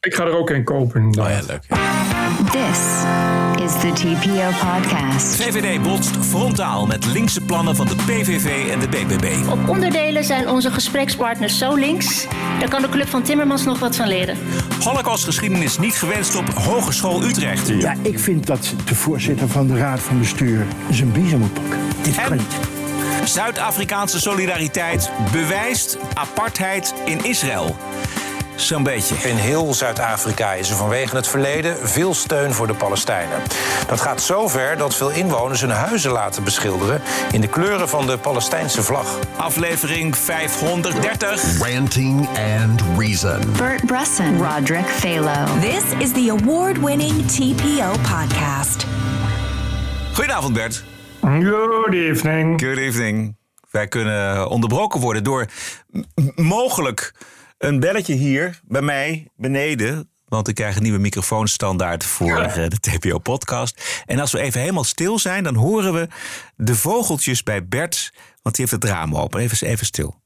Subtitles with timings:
[0.00, 1.06] Ik ga er ook een kopen.
[1.06, 1.62] Oh ja, leuk.
[2.50, 2.78] This
[3.64, 5.36] is the TPO podcast.
[5.36, 9.48] VVD botst frontaal met linkse plannen van de PVV en de BBB.
[9.50, 12.26] Op onderdelen zijn onze gesprekspartners zo links.
[12.58, 14.36] Daar kan de Club van Timmermans nog wat van leren.
[14.84, 17.68] Holocaustgeschiedenis niet gewenst op Hogeschool Utrecht.
[17.68, 21.78] Ja, ik vind dat de voorzitter van de Raad van Bestuur zijn biezen moet pakken.
[22.02, 22.56] Dit kan niet.
[23.24, 27.76] Zuid-Afrikaanse solidariteit bewijst apartheid in Israël.
[28.60, 29.14] Zo'n beetje.
[29.28, 33.42] In heel Zuid-Afrika is er vanwege het verleden veel steun voor de Palestijnen.
[33.86, 37.00] Dat gaat zo ver dat veel inwoners hun huizen laten beschilderen
[37.32, 39.18] in de kleuren van de Palestijnse vlag.
[39.36, 41.58] Aflevering 530.
[41.58, 43.52] Ranting and Reason.
[43.56, 45.60] Bert Bresson, Roderick Phalo.
[45.60, 48.86] This is the award winning TPO podcast.
[50.12, 50.84] Goedenavond Bert.
[51.20, 52.62] Good evening.
[52.62, 53.36] Good evening.
[53.70, 55.46] Wij kunnen onderbroken worden door
[56.34, 57.12] mogelijk
[57.60, 60.10] een belletje hier bij mij beneden.
[60.24, 64.02] Want ik krijg een nieuwe microfoonstandaard voor eh, de TPO-podcast.
[64.06, 66.08] En als we even helemaal stil zijn, dan horen we
[66.56, 68.12] de vogeltjes bij Bert.
[68.42, 69.40] Want die heeft het raam open.
[69.40, 70.20] Even, even stil.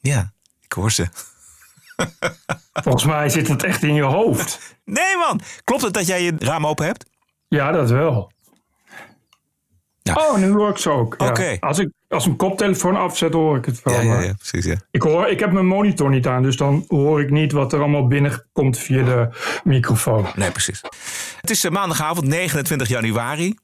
[0.00, 1.08] Ja, ik hoor ze.
[2.84, 4.76] Volgens mij zit het echt in je hoofd.
[4.84, 7.06] Nee man, klopt het dat jij je raam open hebt?
[7.48, 8.32] Ja, dat wel.
[10.02, 10.14] Ja.
[10.14, 11.14] Oh, nu hoor ik ze ook.
[11.18, 11.28] Ja.
[11.28, 11.56] Oké.
[11.60, 14.00] Als ik als mijn koptelefoon afzet, hoor ik het wel.
[14.00, 14.64] Ja, ja, precies.
[14.64, 14.76] Ja.
[14.90, 17.78] Ik, hoor, ik heb mijn monitor niet aan, dus dan hoor ik niet wat er
[17.78, 19.28] allemaal binnenkomt via de
[19.64, 20.26] microfoon.
[20.34, 20.80] Nee, precies.
[21.40, 23.54] Het is eh, maandagavond 29 januari.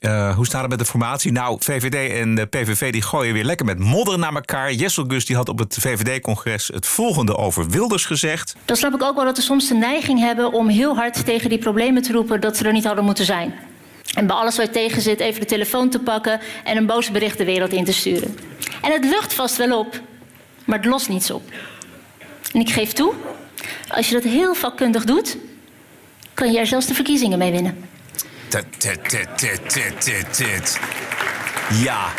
[0.00, 1.32] Eh, hoe staat het met de formatie?
[1.32, 4.72] Nou, VVD en de PVV die gooien weer lekker met modder naar elkaar.
[4.72, 8.56] Jessel Gus die had op het VVD-congres het volgende over Wilders gezegd.
[8.64, 11.48] Dan snap ik ook wel dat we soms de neiging hebben om heel hard tegen
[11.48, 13.54] die problemen te roepen dat ze er niet hadden moeten zijn.
[14.14, 17.38] En bij alles wat tegen zit, even de telefoon te pakken en een boos bericht
[17.38, 18.38] de wereld in te sturen.
[18.82, 20.00] En het lucht vast wel op,
[20.64, 21.42] maar het lost niets op.
[22.52, 23.14] En ik geef toe,
[23.88, 25.36] als je dat heel vakkundig doet,
[26.34, 27.88] kan je zelfs de verkiezingen mee winnen.
[31.72, 32.12] Ja,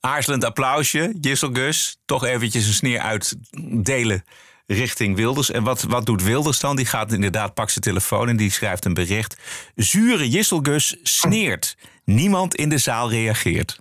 [0.00, 1.14] aarzelend applausje.
[1.20, 4.24] Jessel Gus, toch eventjes een sneer uitdelen
[4.66, 5.50] richting Wilders.
[5.50, 6.76] En wat, wat doet Wilders dan?
[6.76, 9.38] Die gaat inderdaad, pakt zijn telefoon en die schrijft een bericht.
[9.74, 11.76] Zure Jessel Gus sneert.
[12.04, 13.78] Niemand in de zaal reageert.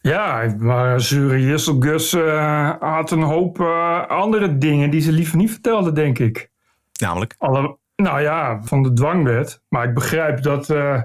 [0.00, 5.50] Ja, maar Zure Jesselgus eh had een hoop eh, andere dingen die ze liever niet
[5.50, 6.50] vertelde, denk ik.
[7.00, 9.62] Namelijk, Alle, nou ja, van de dwangwet.
[9.68, 11.02] Maar ik begrijp dat eh,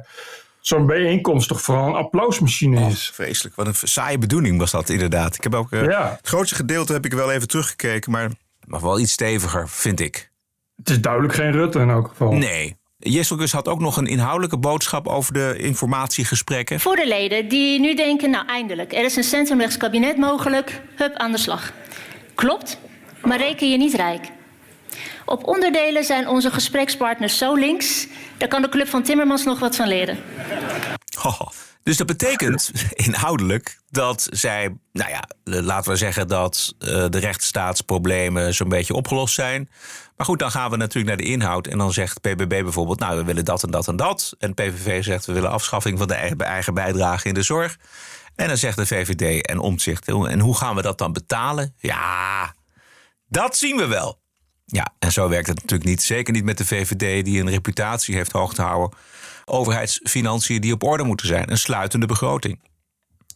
[0.67, 3.11] zo'n bijeenkomst toch vooral een applausmachine is.
[3.13, 3.55] vreselijk.
[3.55, 5.35] Wat een saaie bedoeling was dat inderdaad.
[5.35, 6.15] Ik heb ook, eh, Ja.
[6.17, 8.29] Het grootste gedeelte heb ik wel even teruggekeken, maar...
[8.65, 10.31] Maar wel iets steviger, vind ik.
[10.75, 12.31] Het is duidelijk geen Rutte in elk geval.
[12.31, 12.75] Nee.
[12.97, 16.79] Jessel Gus had ook nog een inhoudelijke boodschap over de informatiegesprekken.
[16.79, 21.15] Voor de leden die nu denken, nou eindelijk, er is een centrumrechts kabinet mogelijk, hup
[21.15, 21.71] aan de slag.
[22.35, 22.79] Klopt,
[23.21, 24.25] maar reken je niet rijk.
[25.29, 28.07] Op onderdelen zijn onze gesprekspartners zo links,
[28.37, 30.17] daar kan de Club van Timmermans nog wat van leren.
[31.83, 32.71] Dus dat betekent
[33.07, 39.33] inhoudelijk dat zij, nou ja, laten we zeggen dat eh, de rechtsstaatsproblemen zo'n beetje opgelost
[39.33, 39.69] zijn.
[40.17, 41.67] Maar goed, dan gaan we natuurlijk naar de inhoud.
[41.67, 44.35] En dan zegt PBB bijvoorbeeld, nou, we willen dat en dat en dat.
[44.39, 47.77] En PVV zegt, we willen afschaffing van de eigen, bijdrage in de zorg.
[48.35, 51.73] En dan zegt de VVD en Omtzigt, en hoe gaan we dat dan betalen?
[51.77, 52.53] Ja,
[53.27, 54.19] dat zien we wel.
[54.71, 56.01] Ja, en zo werkt het natuurlijk niet.
[56.01, 58.97] Zeker niet met de VVD, die een reputatie heeft hoog te houden.
[59.45, 61.51] Overheidsfinanciën die op orde moeten zijn.
[61.51, 62.59] Een sluitende begroting.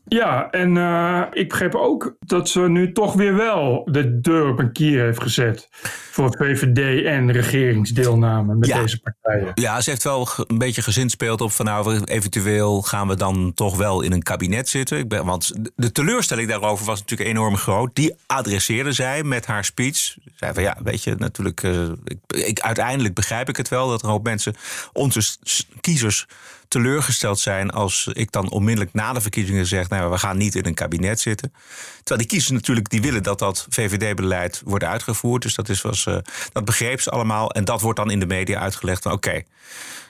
[0.07, 4.59] Ja, en eh, ik begreep ook dat ze nu toch weer wel de deur op
[4.59, 5.67] een kier heeft gezet.
[6.11, 8.81] Voor VVD en regeringsdeelname met Ja.
[8.81, 9.51] deze partijen.
[9.53, 13.77] Ja, ze heeft wel een beetje gezinspeeld op van nou, eventueel gaan we dan toch
[13.77, 14.97] wel in een kabinet zitten.
[14.97, 17.95] Ik ben, want de teleurstelling daarover was natuurlijk enorm groot.
[17.95, 20.15] Die adresseerde zij met haar speech.
[20.35, 23.99] Zei van ja, weet je, natuurlijk, eh, ik, ik, uiteindelijk begrijp ik het wel dat
[23.99, 24.55] er een hoop mensen,
[24.93, 25.37] onze
[25.81, 26.27] kiezers,
[26.67, 30.65] teleurgesteld zijn als ik dan onmiddellijk na de verkiezingen zeg, nou, we gaan niet in
[30.65, 31.53] een kabinet zitten.
[31.97, 35.41] Terwijl die kiezers natuurlijk die willen dat dat VVD-beleid wordt uitgevoerd.
[35.41, 36.17] Dus dat, is, was, eh,
[36.51, 37.51] dat begreep ze allemaal.
[37.51, 39.41] En dat wordt dan in de media uitgelegd oké,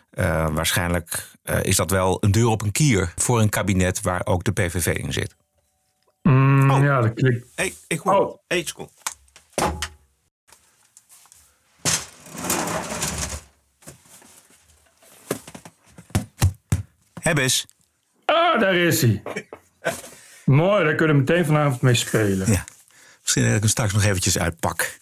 [0.09, 4.21] eh, waarschijnlijk eh, is dat wel een deur op een kier voor een kabinet waar
[4.25, 5.35] ook de PVV in zit.
[6.21, 6.83] Mm, Oh.
[6.83, 7.45] Ja, dat klinkt.
[7.55, 8.13] Hey, ik hoor.
[8.13, 8.37] Oh.
[8.47, 8.91] Hey, seconde.
[17.21, 17.65] Hebbes.
[18.25, 19.21] Ah, daar is hij.
[20.45, 22.51] Mooi, daar kunnen we meteen vanavond mee spelen.
[22.51, 22.63] Ja.
[23.21, 24.97] Misschien dat ik hem straks nog eventjes uitpak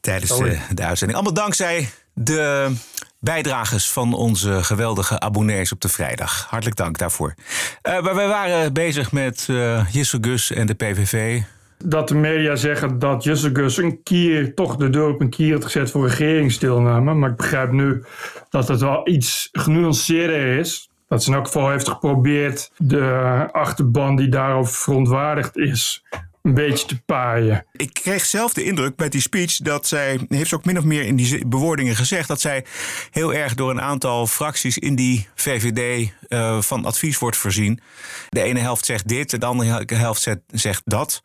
[0.00, 1.18] tijdens eh, de uitzending.
[1.18, 2.72] Allemaal dankzij de
[3.18, 6.46] bijdragers van onze geweldige abonnees op de vrijdag.
[6.48, 7.34] Hartelijk dank daarvoor.
[7.82, 9.48] Eh, maar wij waren bezig met
[9.90, 11.40] Jesse Gus en de PVV.
[11.78, 15.64] dat de media zeggen dat Jussegus een kier, toch de deur op een kier had
[15.64, 17.14] gezet voor regeringsdeelname.
[17.14, 18.04] Maar ik begrijp nu
[18.50, 20.88] dat het wel iets genuanceerder is.
[21.08, 26.04] Dat ze in elk geval heeft geprobeerd de achterban die daarover verontwaardigd is,
[26.42, 27.66] een beetje te paaien.
[27.72, 30.84] Ik kreeg zelf de indruk bij die speech dat zij, heeft ze ook min of
[30.84, 32.64] meer in die bewoordingen gezegd, dat zij
[33.10, 37.80] heel erg door een aantal fracties in die VVD uh, van advies wordt voorzien.
[38.28, 41.22] De ene helft zegt dit, de andere helft zegt dat.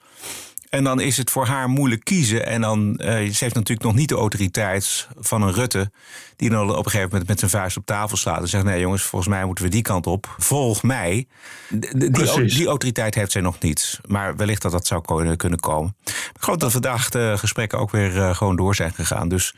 [0.70, 2.46] En dan is het voor haar moeilijk kiezen.
[2.46, 5.92] En dan, uh, ze heeft natuurlijk nog niet de autoriteit van een Rutte...
[6.36, 8.42] die dan op een gegeven moment met zijn vuist op tafel slaat...
[8.42, 10.36] en zegt, nee jongens, volgens mij moeten we die kant op.
[10.38, 11.28] Volg mij.
[11.70, 12.12] die,
[12.46, 14.00] die, autoriteit heeft zij nog niet.
[14.08, 15.96] Maar wellicht dat dat zou kunnen komen.
[16.06, 19.30] Ik geloof dat vandaag de gesprekken ook weer uh, gewoon door zijn gegaan.
[19.30, 19.54] Dus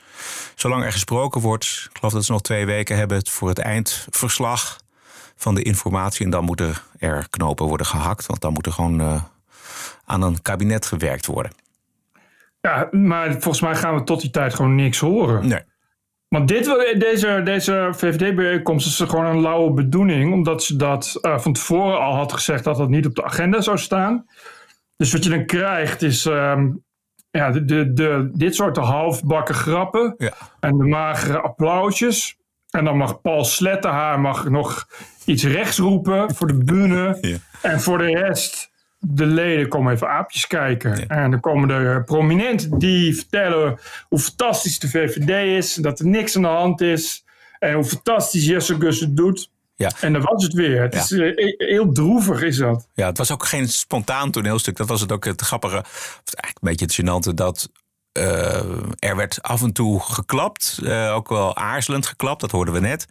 [0.55, 1.87] zolang er gesproken wordt...
[1.89, 4.79] ik geloof dat ze nog twee weken hebben voor het eindverslag
[5.35, 6.25] van de informatie...
[6.25, 8.25] en dan moeten er knopen worden gehakt.
[8.25, 9.01] Want dan moet er gewoon...
[9.01, 9.21] Uh,
[10.11, 11.51] aan een kabinet gewerkt worden.
[12.61, 15.47] Ja, maar volgens mij gaan we tot die tijd gewoon niks horen.
[15.47, 15.61] Nee.
[16.27, 16.65] Want dit,
[16.97, 22.15] deze, deze VVD-bijeenkomst is gewoon een lauwe bedoeling, omdat ze dat uh, van tevoren al
[22.15, 24.25] had gezegd dat dat niet op de agenda zou staan.
[24.97, 26.83] Dus wat je dan krijgt is um,
[27.31, 30.33] ja, de, de, de, dit soort halfbakken grappen ja.
[30.59, 32.37] en de magere applausjes.
[32.69, 34.87] En dan mag Paul Slettenhaar mag nog
[35.25, 37.17] iets rechts roepen voor de bühne.
[37.21, 37.37] Ja.
[37.61, 38.70] En voor de rest
[39.03, 41.07] de leden komen even aapjes kijken.
[41.07, 45.73] En dan komen er prominenten die vertellen hoe fantastisch de VVD is.
[45.73, 47.25] Dat er niks aan de hand is.
[47.59, 49.49] En hoe fantastisch Jesse Gus het doet.
[49.75, 49.91] Ja.
[50.01, 50.81] En dat was het weer.
[50.81, 50.99] Het Ja.
[50.99, 52.87] is eh, heel droevig is dat.
[52.93, 54.77] Ja, het was ook geen spontaan toneelstuk.
[54.77, 55.77] Dat was het ook het grappige.
[55.77, 57.69] Of eigenlijk een beetje het gênante dat.
[58.11, 58.63] eh,
[58.99, 60.79] er werd af en toe geklapt.
[60.83, 62.41] eh, ook wel aarzelend geklapt.
[62.41, 63.07] Dat hoorden we net.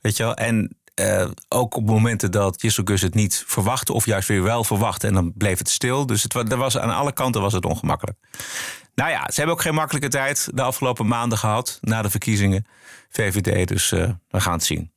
[0.00, 0.34] Weet je wel.
[0.34, 3.92] En eh, ook op momenten dat Gus het niet verwachtte.
[3.92, 5.06] Of juist weer wel verwachtte.
[5.06, 6.06] En dan bleef het stil.
[6.06, 8.18] Dus het, er was, aan alle kanten was het ongemakkelijk.
[8.94, 11.78] Nou ja, ze hebben ook geen makkelijke tijd de afgelopen maanden gehad.
[11.80, 12.66] Na de verkiezingen.
[13.10, 13.68] VVD.
[13.68, 14.92] Dus eh, we gaan het zien.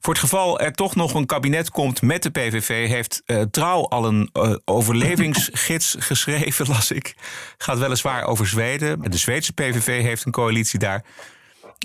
[0.00, 3.88] Voor het geval er toch nog een kabinet komt met de PVV, heeft eh, Trouw
[3.88, 4.30] al een
[4.64, 7.14] overlevingsgids geschreven, las ik.
[7.58, 9.10] Gaat weliswaar over Zweden.
[9.10, 11.04] De Zweedse PVV heeft een coalitie daar.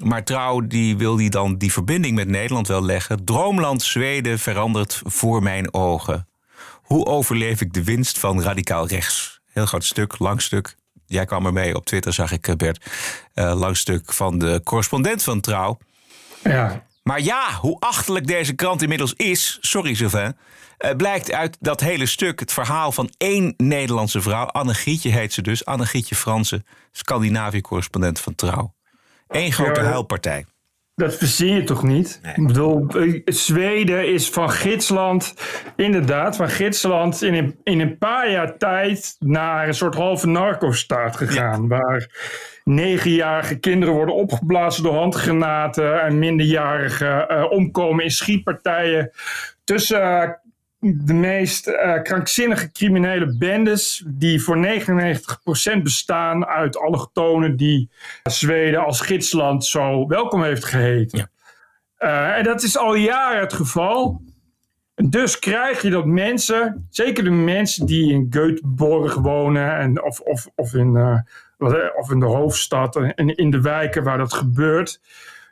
[0.04, 3.26] Maar Trouw die wil die dan die verbinding met Nederland wel leggen.
[3.26, 6.28] Droomland Zweden verandert voor mijn ogen.
[6.82, 9.42] Hoe overleef ik de winst van radicaal rechts?
[9.46, 10.76] Heel groot stuk, lang stuk.
[11.06, 12.86] Jij kwam er mee op Twitter, zag ik, eh, Bert.
[13.34, 15.78] Eh, lang stuk van de correspondent van Trouw.
[16.44, 16.86] Ja.
[17.04, 20.38] Maar ja, hoe achterlijk deze krant inmiddels is, sorry Sylvain,
[20.98, 25.42] blijkt uit dat hele stuk het verhaal van één Nederlandse vrouw, Anne Gietje heet ze
[25.42, 28.74] dus, Anne Gietje Fransen, Scandinavië-correspondent van Trouw.
[29.32, 30.46] Eén grote Ja, huilpartij.
[30.96, 32.20] Dat verzin je toch niet?
[32.36, 35.34] Ik bedoel, eh, Zweden is van gidsland,
[35.76, 41.16] inderdaad, van gidsland in een, in een paar jaar tijd naar een soort halve narco-staat
[41.16, 41.68] gegaan.
[41.68, 42.10] Waar
[42.64, 49.12] negenjarige kinderen worden opgeblazen door handgranaten en minderjarigen eh, omkomen in schietpartijen
[49.64, 50.30] tussen eh,
[50.82, 54.82] de meest eh, krankzinnige criminele bendes die voor
[55.78, 57.90] 99% bestaan uit allochtonen die
[58.24, 61.18] Zweden als gidsland zo welkom heeft geheten.
[61.18, 61.30] Ja.
[61.98, 64.22] Eh, en dat is al jaren het geval.
[64.96, 70.48] Dus krijg je dat mensen, zeker de mensen die in Göteborg wonen en, of, of,
[70.56, 71.20] of, in, eh,
[71.58, 75.02] eh, of in de hoofdstad en in de wijken waar dat gebeurt,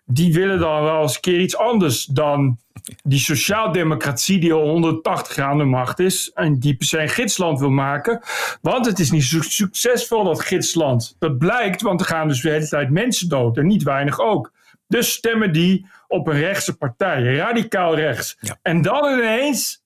[0.06, 2.58] die willen dan wel eens een keer iets anders dan
[3.04, 7.10] die sociaaldemocratie die al 180 jaar aan de macht is en die per se een
[7.10, 8.22] gidsland wil maken.
[8.62, 11.16] Want het is niet zo succesvol, dat gidsland.
[11.20, 14.52] Dat blijkt, want er gaan dus de hele tijd mensen dood en niet weinig ook.
[14.88, 18.38] Dus stemmen die op een rechtse partij, radicaal rechts.
[18.40, 18.58] Ja.
[18.62, 19.84] En dan ineens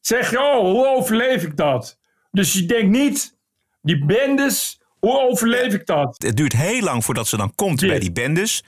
[0.00, 1.98] zeg je, oh, hoe overleef ik dat?
[2.30, 3.36] Dus je denkt niet,
[3.82, 6.14] die bendes, hoe overleef ik dat?
[6.18, 8.64] Het duurt heel lang voordat ze dan komt bij die bendes.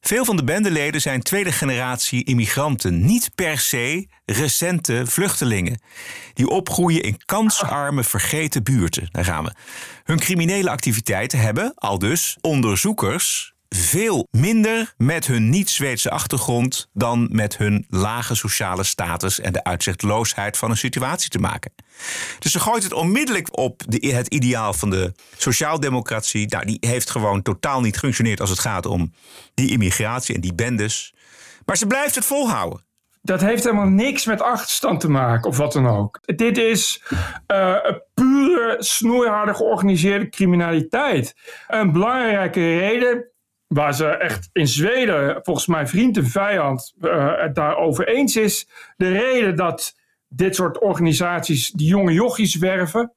[0.00, 5.80] Veel van de bendeleden zijn tweede generatie immigranten, niet per se recente vluchtelingen.
[6.34, 9.08] Die opgroeien in kansarme, vergeten buurten.
[9.12, 9.52] Daar gaan we.
[10.04, 17.56] Hun criminele activiteiten hebben, al dus, onderzoekers veel minder met hun niet-Zweedse achtergrond dan met
[17.56, 21.72] hun lage sociale status en de uitzichtloosheid van een situatie te maken.
[22.38, 26.48] Dus ze gooit het onmiddellijk op de, het ideaal van de sociaaldemocratie.
[26.48, 29.12] Nou, die heeft gewoon totaal niet gefunctioneerd als het gaat om
[29.54, 31.14] die immigratie en die bendes.
[31.64, 32.84] Maar ze blijft het volhouden.
[33.22, 36.20] Dat heeft helemaal niks met achterstand te maken of wat dan ook.
[36.24, 37.02] Dit is
[37.46, 41.34] een pure, snoeiharde georganiseerde criminaliteit.
[41.66, 43.30] Een belangrijke reden
[43.66, 48.68] waar ze echt in Zweden, volgens mij vriend en vijand, eh, het daarover eens is.
[48.96, 49.94] De reden dat
[50.28, 53.12] dit soort organisaties die jonge jochies werven,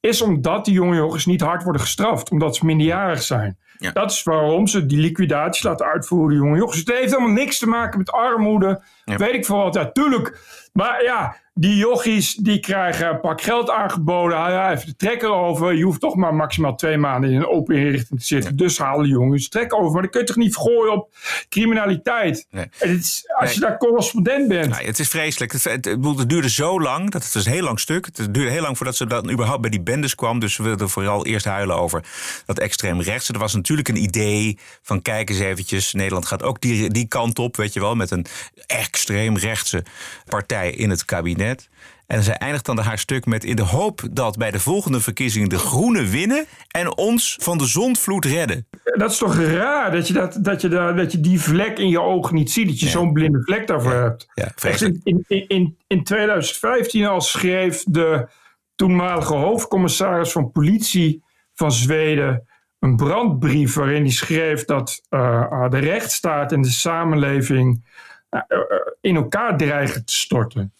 [0.00, 2.30] is omdat die jonge jongens niet hard worden gestraft.
[2.30, 3.58] Omdat ze minderjarig zijn.
[3.78, 3.90] Ja.
[3.92, 6.78] Dat is waarom ze die liquidaties laten uitvoeren, die jonge jongens.
[6.78, 8.80] Het heeft helemaal niks te maken met armoede.
[9.04, 9.16] Ja.
[9.16, 9.74] Weet ik veel wat.
[9.74, 10.38] Ja, tuurlijk.
[10.72, 14.38] Maar ja, die jochies die krijgen een pak geld aangeboden.
[14.38, 15.74] Ja, even de trekker over.
[15.74, 18.56] Je hoeft toch maar maximaal twee maanden in een open inrichting te zitten.
[18.56, 19.92] Dus halen de jongens trekker over.
[19.92, 21.14] Maar dan kun je toch niet vergooien op
[21.48, 22.46] criminaliteit.
[22.50, 22.64] Nee.
[22.78, 24.68] En het is, als je daar correspondent bent.
[24.68, 25.52] Nou, het is vreselijk.
[25.52, 27.10] Het, duurde zo lang.
[27.10, 28.06] Dat het is een heel lang stuk.
[28.06, 30.38] Het duurde heel lang voordat ze dan überhaupt bij die bendes kwam.
[30.38, 32.04] Dus we wilden vooral eerst huilen over
[32.46, 33.28] dat extreem rechts.
[33.28, 35.92] Er was natuurlijk een idee van kijk eens eventjes.
[35.92, 37.94] Nederland gaat ook die, die kant op, weet je wel.
[37.94, 38.26] Met een
[38.66, 39.84] extreem rechtse
[40.28, 41.68] partij in het kabinet.
[42.06, 45.48] En zij eindigt dan haar stuk met in de hoop dat bij de volgende verkiezingen
[45.48, 48.66] de groenen winnen en ons van de zondvloed redden.
[48.84, 51.88] Dat is toch raar dat je, dat, dat je, daar, dat je die vlek in
[51.88, 52.68] je ogen niet ziet.
[52.68, 54.26] Dat je zo'n blinde vlek daarvoor hebt.
[54.34, 58.28] Ja, in, in, in, in 2015 al schreef de
[58.74, 62.46] toenmalige hoofdcommissaris van politie van Zweden
[62.78, 67.84] een brandbrief waarin hij schreef dat eh, de rechtsstaat en de samenleving
[68.28, 68.58] eh, eh,
[69.00, 70.72] in elkaar dreigen te storten.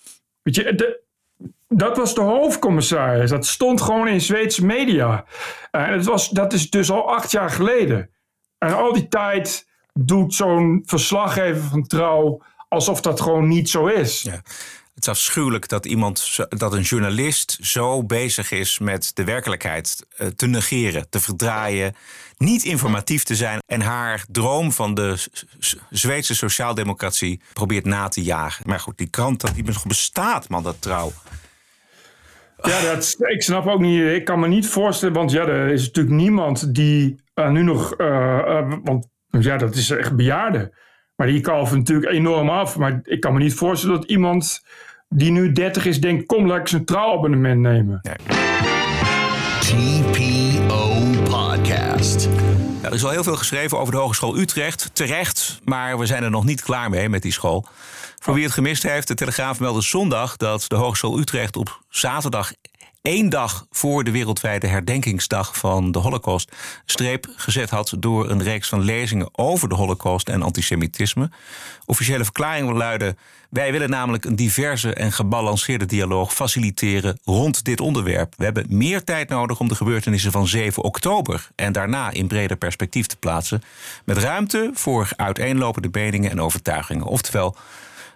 [0.42, 1.00] Weet je, de,
[1.68, 3.30] dat was de hoofdcommissaris.
[3.30, 5.24] Dat stond gewoon in Zweedse media.
[5.70, 8.10] En het was, dat is dus al acht jaar geleden.
[8.58, 14.22] En al die tijd doet zo'n verslaggever van Trouw alsof dat gewoon niet zo is.
[14.22, 14.40] Ja.
[14.96, 20.26] Het is afschuwelijk dat iemand, dat een journalist zo bezig is met de werkelijkheid eh,
[20.26, 21.94] te negeren, te verdraaien,
[22.36, 25.24] niet informatief te zijn en haar droom van de
[25.90, 28.64] Zweedse sociaaldemocratie probeert na te jagen.
[28.68, 31.12] Maar goed, die krant dat die bestaat, man, dat trouw.
[32.62, 34.02] Ja, dat, ik snap ook niet.
[34.02, 37.92] Ik kan me niet voorstellen, want ja, er is natuurlijk niemand die eh, nu nog.
[37.94, 40.74] eh, want ja, dat is echt bejaarde.
[41.16, 42.76] Maar die kalven natuurlijk enorm af.
[42.76, 44.64] Maar ik kan me niet voorstellen dat iemand
[45.08, 48.00] die nu 30 is, denkt: kom, laat ik een trouwabonnement nemen.
[49.60, 52.28] TPO Podcast.
[52.28, 54.90] Nou, er is al heel veel geschreven over de Hogeschool Utrecht.
[54.92, 57.66] Terecht, maar we zijn er nog niet klaar mee met die school.
[58.18, 62.52] Voor wie het gemist heeft, de Telegraaf meldde zondag dat de Hogeschool Utrecht op zaterdag
[63.06, 66.52] één dag voor de wereldwijde herdenkingsdag van de Holocaust
[66.84, 71.30] streep gezet had door een reeks van lezingen over de Holocaust en antisemitisme.
[71.84, 73.16] Officiële verklaring luidde:
[73.50, 78.34] wij willen namelijk een diverse en gebalanceerde dialoog faciliteren rond dit onderwerp.
[78.36, 82.56] We hebben meer tijd nodig om de gebeurtenissen van 7 oktober en daarna in breder
[82.56, 83.62] perspectief te plaatsen,
[84.04, 87.06] met ruimte voor uiteenlopende meningen en overtuigingen.
[87.06, 87.56] Oftewel,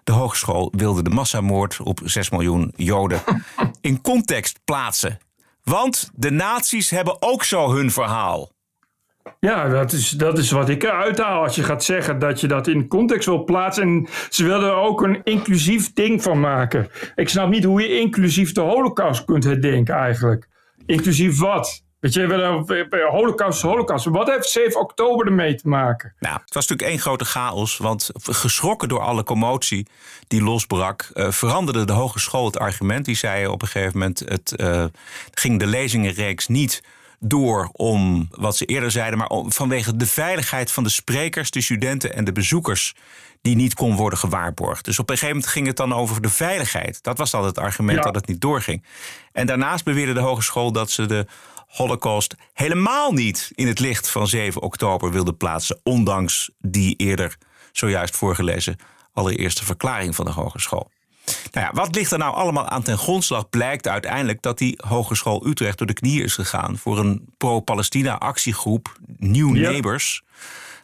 [0.05, 3.23] de hogeschool wilde de massamoord op 6 miljoen Joden
[3.81, 5.19] in context plaatsen.
[5.63, 8.53] Want de nazi's hebben ook zo hun verhaal.
[9.41, 11.43] Ja, dat is, dat is wat ik eruit haal.
[11.43, 13.83] Als je gaat zeggen dat je dat in context wil plaatsen.
[13.83, 16.89] En ze wilden er ook een inclusief ding van maken.
[17.15, 20.49] Ik snap niet hoe je inclusief de holocaust kunt herdenken eigenlijk.
[20.87, 21.85] Inclusief wat?
[22.01, 24.05] Weet je, we willen- holocaust, holocaust.
[24.05, 26.13] Wat heeft 7 oktober ermee te maken?
[26.19, 29.87] Nou, het was natuurlijk één grote chaos, want geschrokken door alle commotie
[30.29, 33.05] die losbrak, eh, veranderde de hogeschool het argument.
[33.05, 34.85] Die zei op een gegeven moment, het eh,
[35.35, 36.83] ging de lezingenreeks niet
[37.19, 41.61] door om wat ze eerder zeiden, maar om, vanwege de veiligheid van de sprekers, de
[41.61, 42.95] studenten en de bezoekers
[43.43, 44.85] die niet kon worden gewaarborgd.
[44.85, 47.03] Dus op een gegeven moment ging het dan over de veiligheid.
[47.03, 48.05] Dat was dan het argument Ja.
[48.05, 48.85] dat het niet doorging.
[49.33, 51.27] En daarnaast beweerde de hogeschool dat ze de
[51.71, 57.37] Holocaust helemaal niet in het licht van 7 oktober wilde plaatsen, ondanks die eerder
[57.73, 58.77] zojuist voorgelezen
[59.13, 60.91] allereerste verklaring van de hogeschool.
[61.53, 63.49] Nou ja, wat ligt er nou allemaal aan ten grondslag?
[63.49, 68.97] Blijkt uiteindelijk dat die Hogeschool Utrecht door de knieën is gegaan voor een pro-Palestina actiegroep
[69.17, 69.69] New Ja.
[69.69, 70.23] Neighbors.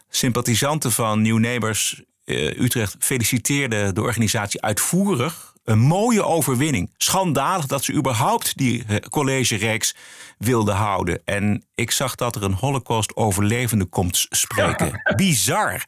[0.09, 5.55] Sympathisanten van New Neighbors eh, Utrecht feliciteerden de organisatie uitvoerig.
[5.67, 6.93] Een mooie overwinning.
[6.97, 9.95] Schandalig dat ze überhaupt die eh, collegereeks
[10.37, 11.21] wilden houden.
[11.25, 15.01] En ik zag dat er een Holocaust-overlevende komt spreken.
[15.15, 15.85] Bizar.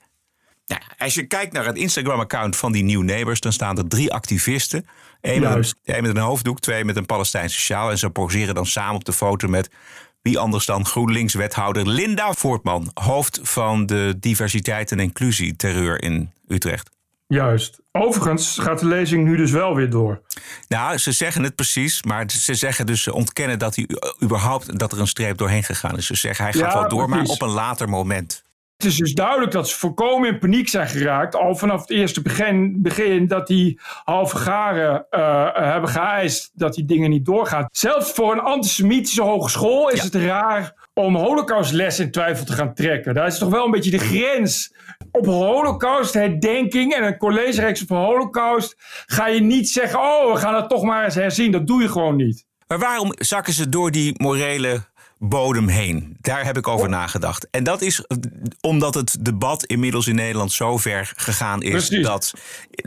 [0.66, 4.14] Nou, als je kijkt naar het Instagram-account van die New Neighbors, dan staan er drie
[4.14, 4.88] activisten.
[5.22, 7.90] Eén met, een, met een hoofddoek, twee met een Palestijnse sjaal.
[7.90, 9.70] En ze poseren dan samen op de foto met
[10.22, 16.90] wie anders dan GroenLinks-wethouder Linda Voortman, hoofd van de diversiteit en inclusie terreur in Utrecht.
[17.34, 17.80] Juist.
[17.92, 20.22] Overigens gaat de lezing nu dus wel weer door.
[20.68, 23.88] Nou, ze zeggen het precies, maar ze zeggen dus ze ontkennen dat hij
[24.24, 26.06] überhaupt dat er een streep doorheen gegaan is.
[26.06, 28.44] Ze zeggen hij gaat Ja, wel door, maar op een later moment.
[28.78, 31.36] Het is dus duidelijk dat ze volkomen in paniek zijn geraakt.
[31.36, 36.86] Al vanaf het eerste begin, begin dat die halve garen eh, hebben geëist dat die
[36.86, 37.66] dingen niet doorgaan.
[37.72, 40.04] Zelfs voor een antisemitische hogeschool is Ja.
[40.04, 43.14] het raar om holocaustles in twijfel te gaan trekken.
[43.14, 44.74] Daar is toch wel een beetje de grens.
[45.12, 48.76] Op holocaust herdenking en een collegereeks op holocaust
[49.06, 50.00] ga je niet zeggen...
[50.00, 51.52] oh, we gaan het toch maar eens herzien.
[51.52, 52.46] Dat doe je gewoon niet.
[52.68, 54.82] Maar waarom zakken ze door die morele
[55.18, 56.18] bodem heen?
[56.22, 57.48] Daar heb ik over nagedacht.
[57.52, 58.06] En dat is
[58.62, 62.06] omdat het debat inmiddels in Nederland zo ver gegaan is Precies.
[62.06, 62.34] dat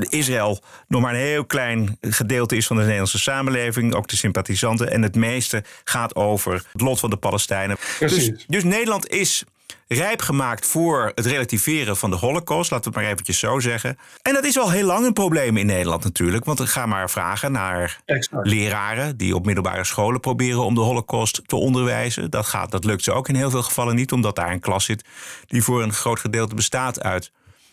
[0.09, 4.91] Israël nog maar een heel klein gedeelte is van de Nederlandse samenleving, ook de sympathisanten.
[4.91, 7.76] En het meeste gaat over het lot van de Palestijnen.
[7.99, 9.45] Dus, dus Nederland is
[9.88, 12.71] rijp gemaakt voor het relativeren van de holocaust.
[12.71, 13.99] Laten we het maar eventjes zo zeggen.
[14.23, 16.45] En dat is al heel lang een probleem in Nederland natuurlijk.
[16.45, 18.47] Want ga maar vragen naar Exact.
[18.47, 22.31] leraren die op middelbare scholen proberen om de holocaust te onderwijzen.
[22.31, 24.85] Dat, gaat, dat lukt ze ook in heel veel gevallen niet, omdat daar een klas
[24.85, 25.05] zit
[25.47, 27.33] die voor een groot gedeelte bestaat uit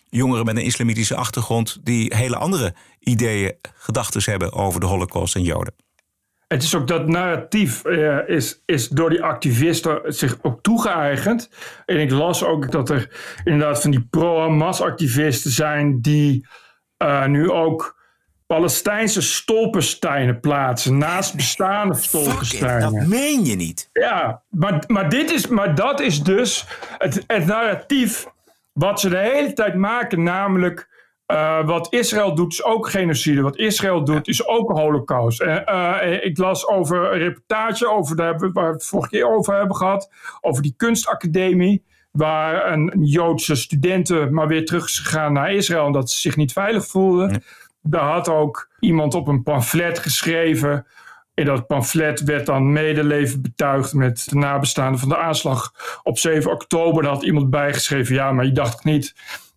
[0.09, 5.43] jongeren met een islamitische achtergrond die hele andere ideeën, gedachten hebben over de holocaust en
[5.43, 5.73] joden.
[6.49, 11.49] Het is ook dat narratief eh, is, is door die activisten zich ook toegeëigend.
[11.85, 13.09] En ik las ook dat er
[13.43, 16.47] inderdaad van die pro-Hamas-activisten zijn die
[16.97, 17.97] eh, nu ook
[18.47, 22.93] Palestijnse stolpensteinen plaatsen naast bestaande stolpensteinen.
[22.93, 23.89] dat meen je niet.
[23.93, 26.65] Ja, maar, maar, dit is, maar dat is dus
[26.97, 28.27] het, het narratief
[28.73, 30.89] wat ze de hele tijd maken, namelijk
[31.29, 33.41] eh, wat Israël doet is ook genocide.
[33.41, 35.41] Wat Israël doet is ook holocaust.
[35.41, 39.75] Eh, ik las over een reportage over, we, waar we het vorige keer over hebben
[39.75, 41.83] gehad, over die kunstacademie.
[42.11, 46.53] Waar een Joodse studenten maar weer terug is gegaan naar Israël omdat ze zich niet
[46.53, 47.43] veilig voelden.
[47.81, 50.85] Daar had ook iemand op een pamflet geschreven.
[51.33, 56.51] In dat pamflet werd dan medeleven betuigd met de nabestaanden van de aanslag op 7
[56.51, 57.03] oktober.
[57.03, 59.13] Daar had iemand bijgeschreven, ja, maar je dacht niet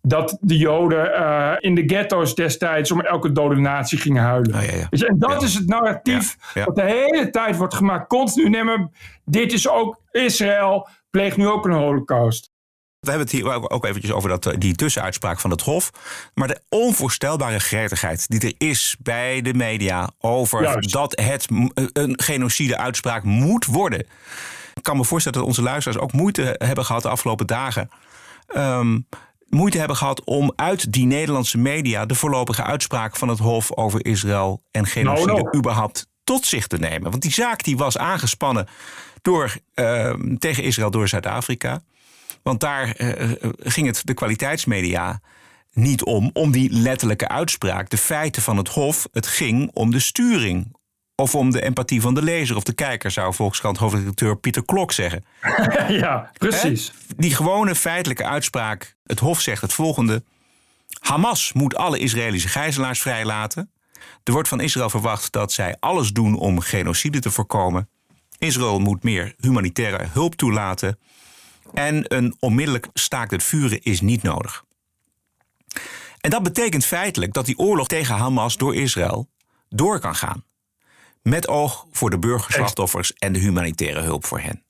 [0.07, 4.55] dat de Joden eh, in de ghetto's destijds om elke dode natie gingen huilen.
[4.55, 4.87] Oh, ja, ja.
[4.89, 5.47] En dat Ja.
[5.47, 8.07] is het narratief wat de hele tijd wordt gemaakt.
[8.07, 8.91] Continu nemen,
[9.25, 12.51] dit is ook Israël, pleegt nu ook een holocaust.
[12.99, 15.89] We hebben het hier ook eventjes over dat, eh, die tussenuitspraak van het Hof.
[16.33, 20.91] Maar de onvoorstelbare gretigheid die er is bij de media over Juist.
[20.91, 23.99] dat het m- een genocide-uitspraak moet worden.
[24.73, 27.89] Ik kan me voorstellen dat onze luisteraars ook moeite hebben gehad de afgelopen dagen.
[28.47, 28.99] ehm,
[29.53, 34.05] moeite hebben gehad om uit die Nederlandse media de voorlopige uitspraak van het Hof over
[34.05, 35.57] Israël en genocide Nou, nou.
[35.57, 37.09] überhaupt tot zich te nemen.
[37.11, 38.67] Want die zaak die was aangespannen
[39.21, 41.81] door, ehm, tegen Israël door Zuid-Afrika.
[42.43, 45.21] Want daar eh, eh, ging het de kwaliteitsmedia
[45.73, 49.07] niet om, om die letterlijke uitspraak, de feiten van het Hof.
[49.11, 50.75] Het ging om de sturing.
[51.15, 54.91] Of om de empathie van de lezer of de kijker, zou Volkskrant hoofdredacteur Pieter Klok
[54.91, 55.25] zeggen.
[56.01, 56.87] ja, precies.
[56.87, 57.13] Hè?
[57.17, 58.95] Die gewone feitelijke uitspraak.
[59.03, 60.23] Het Hof zegt het volgende.
[60.99, 63.71] Hamas moet alle Israëlische gijzelaars vrijlaten.
[64.23, 67.89] Er wordt van Israël verwacht dat zij alles doen om genocide te voorkomen.
[68.37, 70.99] Israël moet meer humanitaire hulp toelaten.
[71.73, 74.63] En een onmiddellijk staakt het vuren is niet nodig.
[76.19, 79.29] En dat betekent feitelijk dat die oorlog tegen Hamas door Israël
[79.69, 80.43] door kan gaan.
[81.23, 84.63] Met oog voor de burgerslachtoffers en de humanitaire hulp voor hen.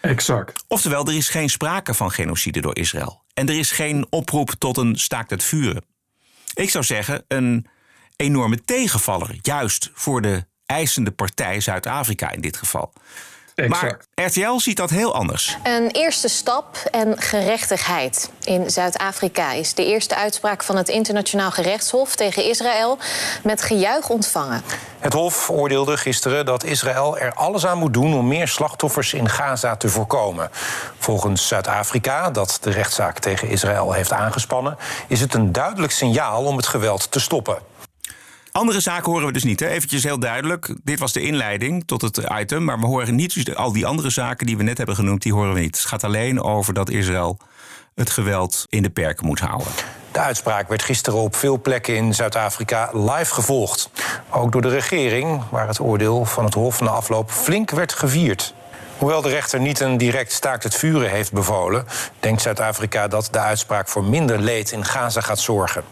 [0.00, 0.64] Exact.
[0.68, 3.24] Oftewel, er is geen sprake van genocide door Israël.
[3.34, 5.84] En er is geen oproep tot een staakt het vuren.
[6.54, 7.66] Ik zou zeggen, een
[8.16, 9.38] enorme tegenvaller.
[9.42, 12.92] Juist voor de eisende partij Zuid-Afrika in dit geval.
[13.60, 14.08] Exact.
[14.14, 15.56] Maar RTL ziet dat heel anders.
[15.62, 18.30] Een eerste stap en gerechtigheid.
[18.44, 22.98] In Zuid-Afrika is de eerste uitspraak van het Internationaal Gerechtshof tegen Israël
[23.42, 24.62] met gejuich ontvangen.
[24.98, 29.28] Het Hof oordeelde gisteren dat Israël er alles aan moet doen om meer slachtoffers in
[29.28, 30.50] Gaza te voorkomen.
[30.98, 34.76] Volgens Zuid-Afrika, dat de rechtszaak tegen Israël heeft aangespannen,
[35.08, 37.58] is het een duidelijk signaal om het geweld te stoppen.
[38.52, 39.60] Andere zaken horen we dus niet.
[39.60, 39.68] Hè?
[39.68, 40.74] Eventjes heel duidelijk.
[40.84, 42.64] Dit was de inleiding tot het item.
[42.64, 45.22] Maar we horen niet al die andere zaken die we net hebben genoemd.
[45.22, 45.76] Die horen we niet.
[45.76, 47.38] Het gaat alleen over dat Israël
[47.94, 49.72] het geweld in de perken moet houden.
[50.12, 53.90] De uitspraak werd gisteren op veel plekken in Zuid-Afrika live gevolgd.
[54.30, 58.54] Ook door de regering, waar het oordeel van het Hof na afloop flink werd gevierd.
[58.98, 61.86] Hoewel de rechter niet een direct staakt het vuren heeft bevolen,
[62.20, 65.84] denkt Zuid-Afrika dat de uitspraak voor minder leed in Gaza gaat zorgen.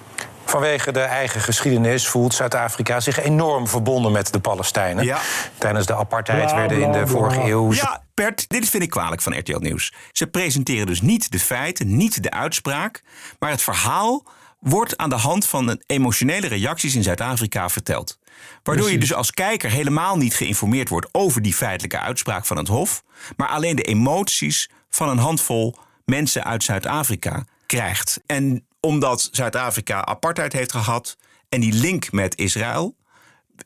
[0.48, 5.04] Vanwege de eigen geschiedenis voelt Zuid-Afrika zich enorm verbonden met de Palestijnen.
[5.04, 5.20] Ja.
[5.58, 7.72] Tijdens de apartheid werden in de vorige eeuw.
[7.72, 9.92] Ja, Bert, dit vind ik kwalijk van RTL Nieuws.
[10.12, 13.02] Ze presenteren dus niet de feiten, niet de uitspraak.
[13.38, 14.26] Maar het verhaal
[14.60, 18.18] wordt aan de hand van emotionele reacties in Zuid-Afrika verteld.
[18.62, 22.68] Waardoor je dus als kijker helemaal niet geïnformeerd wordt over die feitelijke uitspraak van het
[22.68, 23.02] Hof.
[23.36, 28.20] Maar alleen de emoties van een handvol mensen uit Zuid-Afrika krijgt.
[28.26, 31.16] En omdat Zuid-Afrika apartheid heeft gehad
[31.48, 32.96] en die link met Israël,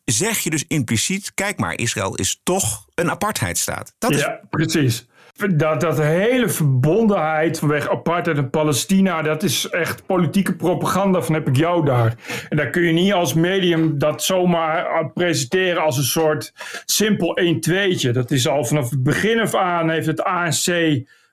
[0.05, 3.94] zeg je dus impliciet: kijk maar, Israël is toch een apartheidstaat.
[3.98, 5.07] Dat is Ja, precies.
[5.51, 11.48] Dat, dat hele verbondenheid vanwege apartheid en Palestina, dat is echt politieke propaganda van heb
[11.48, 12.14] ik jou daar.
[12.48, 16.53] En daar kun je niet als medium dat zomaar presenteren als een soort
[16.85, 18.11] simpel 1-2'tje.
[18.11, 20.66] Dat is al vanaf het begin af aan heeft het ANC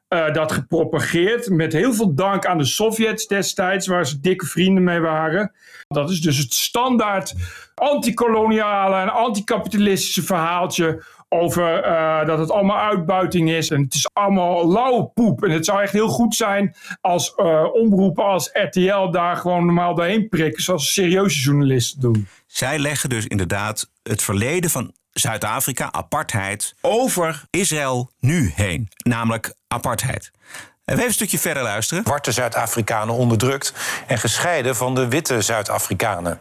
[0.10, 1.50] uh, dat gepropageerd.
[1.50, 5.52] Met heel veel dank aan de Sovjets destijds, waar ze dikke vrienden mee waren.
[5.88, 7.34] Dat is dus het standaard
[7.76, 13.69] antikoloniale en anticapitalistische verhaaltje over uh, dat het allemaal uitbuiting is.
[13.69, 15.43] En het is allemaal lauwe poep.
[15.43, 19.95] En het zou echt heel goed zijn als uh, omroepen als RTL daar gewoon normaal
[19.95, 22.28] doorheen prikken, zoals serieuze journalisten doen.
[22.48, 28.89] Zij leggen dus inderdaad het verleden van Zuid-Afrika, apartheid, over Israël nu heen.
[29.03, 30.32] Namelijk apartheid.
[30.89, 32.03] En we even een stukje verder luisteren.
[32.03, 33.73] Zwarte Zuid-Afrikanen onderdrukt
[34.08, 36.39] en gescheiden van de witte Zuid-Afrikanen.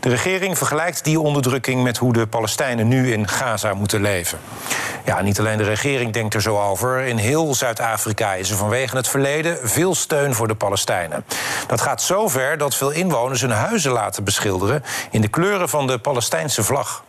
[0.00, 4.38] De regering vergelijkt die onderdrukking met hoe de Palestijnen nu in Gaza moeten leven.
[5.04, 7.00] Ja, niet alleen de regering denkt er zo over.
[7.00, 11.24] In heel Zuid-Afrika is er vanwege het verleden veel steun voor de Palestijnen.
[11.66, 15.86] Dat gaat zo ver dat veel inwoners hun huizen laten beschilderen in de kleuren van
[15.86, 17.04] de Palestijnse vlag.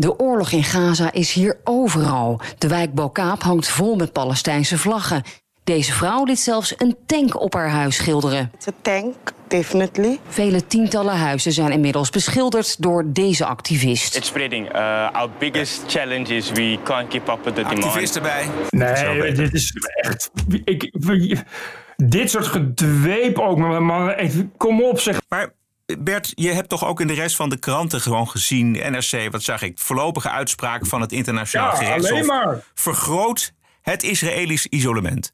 [0.00, 2.40] De oorlog in Gaza is hier overal.
[2.58, 5.22] De wijk Bokaap hangt vol met Palestijnse vlaggen.
[5.64, 8.50] Deze vrouw liet zelfs een tank op haar huis schilderen.
[8.54, 9.14] It's a tank,
[9.48, 10.18] definitely.
[10.28, 14.16] Vele tientallen huizen zijn inmiddels beschilderd door deze activist.
[14.16, 14.74] It's spreading.
[14.74, 17.84] Uh, our biggest challenge is we can't keep up with the demand.
[17.84, 18.46] Activist erbij.
[18.70, 20.30] Nee, dit is echt...
[20.64, 20.90] Ik,
[21.96, 24.14] dit soort gedweep ook, man.
[24.56, 25.20] Kom op, zeg.
[25.28, 25.52] Maar
[25.98, 29.42] Bert, je hebt toch ook in de rest van de kranten gewoon gezien, NRC, wat
[29.42, 32.10] zag ik, voorlopige uitspraak van het internationaal ja, gerechtshof.
[32.10, 32.62] Alleen maar.
[32.74, 35.32] Vergroot het Israëlisch isolement.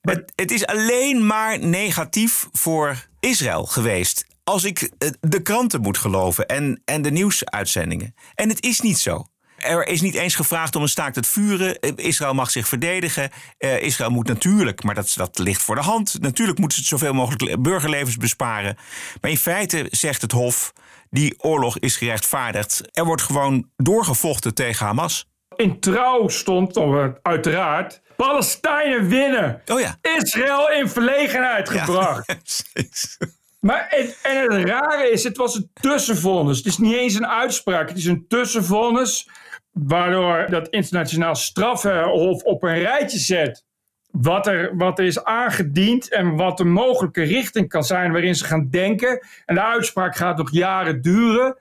[0.00, 4.26] Het, het is alleen maar negatief voor Israël geweest.
[4.44, 8.14] Als ik eh, de kranten moet geloven en, en de nieuwsuitzendingen.
[8.34, 9.26] En het is niet zo.
[9.62, 11.78] Er is niet eens gevraagd om een staakt het vuren.
[11.78, 13.30] Eh, Israël mag zich verdedigen.
[13.58, 16.16] Uh, Israël moet natuurlijk, maar dat, dat ligt voor de hand.
[16.20, 18.76] Natuurlijk moeten ze zoveel mogelijk burgerlevens besparen.
[19.20, 20.72] Maar in feite zegt het Hof:
[21.10, 22.82] die oorlog is gerechtvaardigd.
[22.92, 25.30] Er wordt gewoon doorgevochten tegen Hamas.
[25.56, 26.78] In trouw stond
[27.22, 28.00] uiteraard.
[28.16, 29.62] Palestijnen winnen.
[29.66, 29.98] Oh ja.
[30.16, 32.26] Israël in verlegenheid gebracht.
[32.72, 33.26] Ja,
[33.62, 36.56] maar het, en het rare is, het was een tussenvonnis.
[36.56, 37.88] Het is niet eens een uitspraak.
[37.88, 39.28] Het is een tussenvonnis.
[39.72, 43.64] Waardoor dat internationaal strafhof op een rijtje zet.
[44.10, 48.44] Wat er, wat er is aangediend en wat de mogelijke richting kan zijn waarin ze
[48.44, 49.26] gaan denken.
[49.44, 51.56] En de uitspraak gaat nog jaren duren.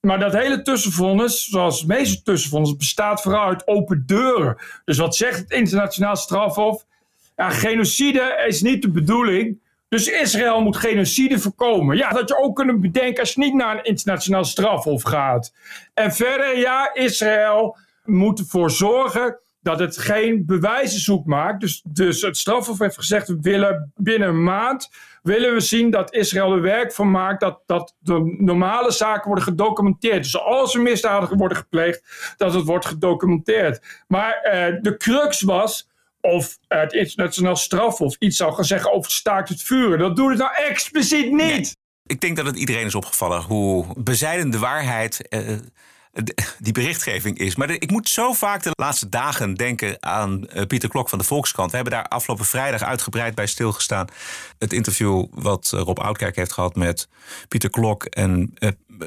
[0.00, 4.56] Maar dat hele tussenvonnis, zoals de meeste tussenvonnis, bestaat vooral uit open deuren.
[4.84, 6.84] Dus wat zegt het internationaal strafhof?
[7.36, 9.58] Ja, genocide is niet de bedoeling.
[9.88, 11.96] Dus Israël moet genocide voorkomen.
[11.96, 15.52] Ja, dat je ook kunnen bedenken als je niet naar een internationaal strafhof gaat.
[15.94, 21.60] En verder, ja, Israël moet ervoor zorgen dat het geen bewijzenzoek maakt.
[21.60, 24.88] Dus, dus het strafhof heeft gezegd, we willen binnen een maand
[25.22, 29.44] willen we zien dat Israël er werk van maakt dat, dat de normale zaken worden
[29.44, 30.22] gedocumenteerd.
[30.22, 34.04] Dus als er misdaden worden gepleegd, dat het wordt gedocumenteerd.
[34.06, 35.88] Maar eh, de crux was
[36.28, 39.98] of het internationaal strafhof iets zou gaan zeggen over staakt het vuren.
[39.98, 41.76] Dat doet het nou expliciet niet.
[42.06, 45.58] Ik denk dat het iedereen is opgevallen hoe bezijdende waarheid uh,
[46.58, 47.56] die berichtgeving is.
[47.56, 51.24] Maar ik moet zo vaak de laatste dagen denken aan uh, Pieter Klok van de
[51.24, 51.70] Volkskrant.
[51.70, 54.06] We hebben daar afgelopen vrijdag uitgebreid bij stilgestaan.
[54.58, 57.08] Het interview wat Rob Oudkerk heeft gehad met
[57.48, 58.54] Pieter Klok en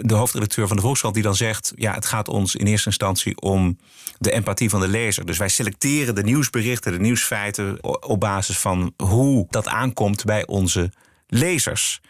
[0.01, 3.41] de hoofdredacteur van de Volkskrant die dan zegt: ja, het gaat ons in eerste instantie
[3.41, 3.77] om
[4.17, 5.25] de empathie van de lezer.
[5.25, 10.91] Dus wij selecteren de nieuwsberichten, de nieuwsfeiten op basis van hoe dat aankomt bij onze
[11.27, 12.01] lezers.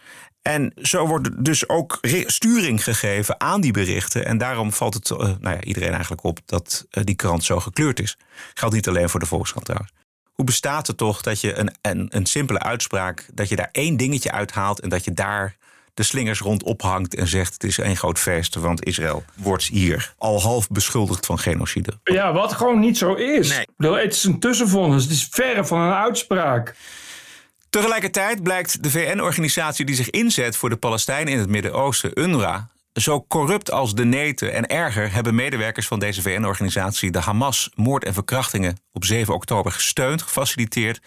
[0.42, 4.26] En zo wordt dus ook sturing gegeven aan die berichten.
[4.26, 7.60] En daarom valt het uh, nou ja, iedereen eigenlijk op dat uh, die krant zo
[7.60, 8.16] gekleurd is.
[8.54, 9.92] Geldt niet alleen voor de Volkskrant trouwens.
[10.32, 13.96] Hoe bestaat het toch dat je een, een, een simpele uitspraak, dat je daar één
[13.96, 15.56] dingetje uithaalt en dat je daar
[15.94, 20.14] de slingers rond ophangt en zegt: Het is één groot feest, want Israël wordt hier
[20.18, 21.92] al half beschuldigd van genocide.
[22.04, 23.48] Ja, wat gewoon niet zo is.
[23.76, 23.92] Nee.
[23.92, 26.74] Het is een tussenvonnis, het is verre van een uitspraak.
[27.70, 33.24] Tegelijkertijd blijkt de VN-organisatie die zich inzet voor de Palestijnen in het Midden-Oosten, UNRWA, zo
[33.28, 38.14] corrupt als de neten en erger hebben medewerkers van deze VN-organisatie de Hamas moord en
[38.14, 41.00] verkrachtingen op 7 oktober gesteund, gefaciliteerd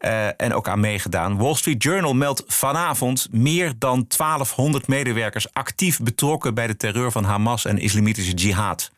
[0.00, 1.38] uh, en ook aan meegedaan.
[1.38, 7.24] Wall Street Journal meldt vanavond meer dan 1200 medewerkers actief betrokken bij de terreur van
[7.24, 8.90] Hamas en islamitische jihad.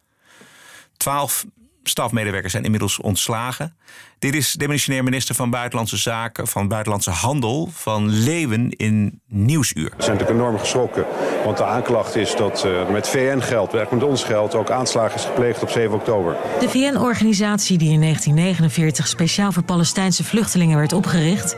[0.97, 1.45] 12
[1.83, 3.77] stafmedewerkers zijn inmiddels ontslagen.
[4.18, 9.92] Dit is demissionair minister van Buitenlandse Zaken, van Buitenlandse Handel, van Leeuwen in Nieuwsuur.
[9.97, 11.07] We zijn natuurlijk enorm geschrokken,
[11.45, 15.25] want de aanklacht is dat uh, met VN-geld, werk met ons geld, ook aanslagen is
[15.25, 16.37] gepleegd op 7 oktober.
[16.61, 21.57] De VN-organisatie die in 1949 speciaal voor Palestijnse vluchtelingen werd opgericht,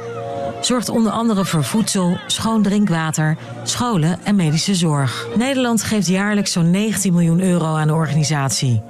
[0.60, 5.26] zorgt onder andere voor voedsel, schoon drinkwater, scholen en medische zorg.
[5.36, 8.82] Nederland geeft jaarlijks zo'n 19 miljoen euro aan de organisatie.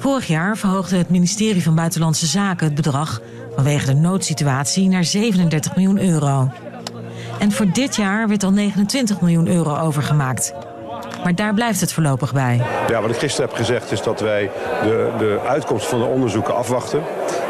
[0.00, 3.20] Vorig jaar verhoogde het ministerie van Buitenlandse Zaken het bedrag
[3.54, 6.50] vanwege de noodsituatie naar 37 miljoen euro.
[7.38, 10.54] En voor dit jaar werd al 29 miljoen euro overgemaakt.
[11.22, 12.60] Maar daar blijft het voorlopig bij.
[12.88, 14.50] Ja, wat ik gisteren heb gezegd is dat wij
[14.82, 17.02] de, de uitkomst van de onderzoeken afwachten.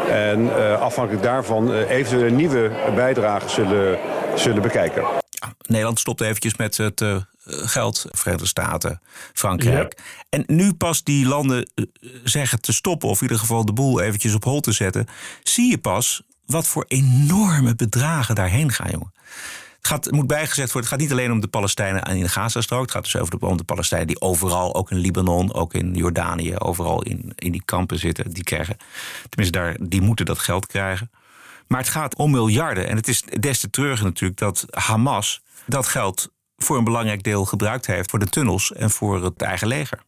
[0.09, 3.97] En uh, afhankelijk daarvan uh, eventueel nieuwe bijdragen zullen,
[4.35, 5.03] zullen bekijken.
[5.67, 8.05] Nederland stopt eventjes met het uh, geld.
[8.11, 9.01] Verenigde Staten,
[9.33, 9.93] Frankrijk.
[9.97, 10.03] Ja.
[10.29, 11.71] En nu pas die landen
[12.23, 13.09] zeggen te stoppen...
[13.09, 15.07] of in ieder geval de boel eventjes op hol te zetten...
[15.43, 19.13] zie je pas wat voor enorme bedragen daarheen gaan, jongen.
[19.77, 22.81] Het, gaat, moet bijgezegd worden, het gaat niet alleen om de Palestijnen in de Gazastrook.
[22.81, 25.93] Het gaat dus over de, om de Palestijnen die overal, ook in Libanon, ook in
[25.93, 28.31] Jordanië, overal in, in die kampen zitten.
[28.31, 28.77] Die krijgen,
[29.29, 31.11] tenminste, daar, die moeten dat geld krijgen.
[31.67, 32.87] Maar het gaat om miljarden.
[32.87, 36.31] En het is des te treuriger natuurlijk dat Hamas dat geld
[36.63, 39.99] voor een belangrijk deel gebruikt heeft voor de tunnels en voor het eigen leger.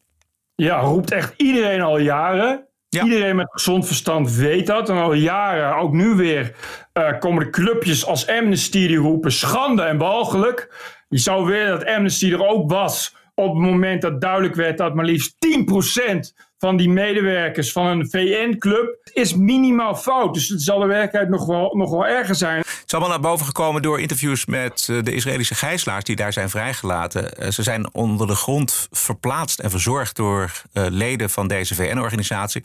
[0.56, 2.68] Ja, roept echt iedereen al jaren.
[2.90, 3.04] Ja.
[3.04, 4.90] Iedereen met gezond verstand weet dat.
[4.90, 6.56] En al jaren, ook nu weer,
[6.94, 10.74] uh, komen de clubjes als Amnesty die roepen schande en walgelijk.
[11.10, 14.96] Je zou willen dat Amnesty er ook was op het moment dat duidelijk werd dat
[14.96, 20.34] maar liefst 10% van die medewerkers van een VN-club is minimaal fout.
[20.34, 22.58] Dus het zal de werkelijkheid nog wel, nog wel erger zijn.
[22.58, 26.34] Het is allemaal naar boven gekomen door interviews met eh, de Israëlische gijzelaars die daar
[26.34, 27.36] zijn vrijgelaten.
[27.36, 32.64] Eh, ze zijn onder de grond verplaatst en verzorgd door uh, leden van deze VN-organisatie.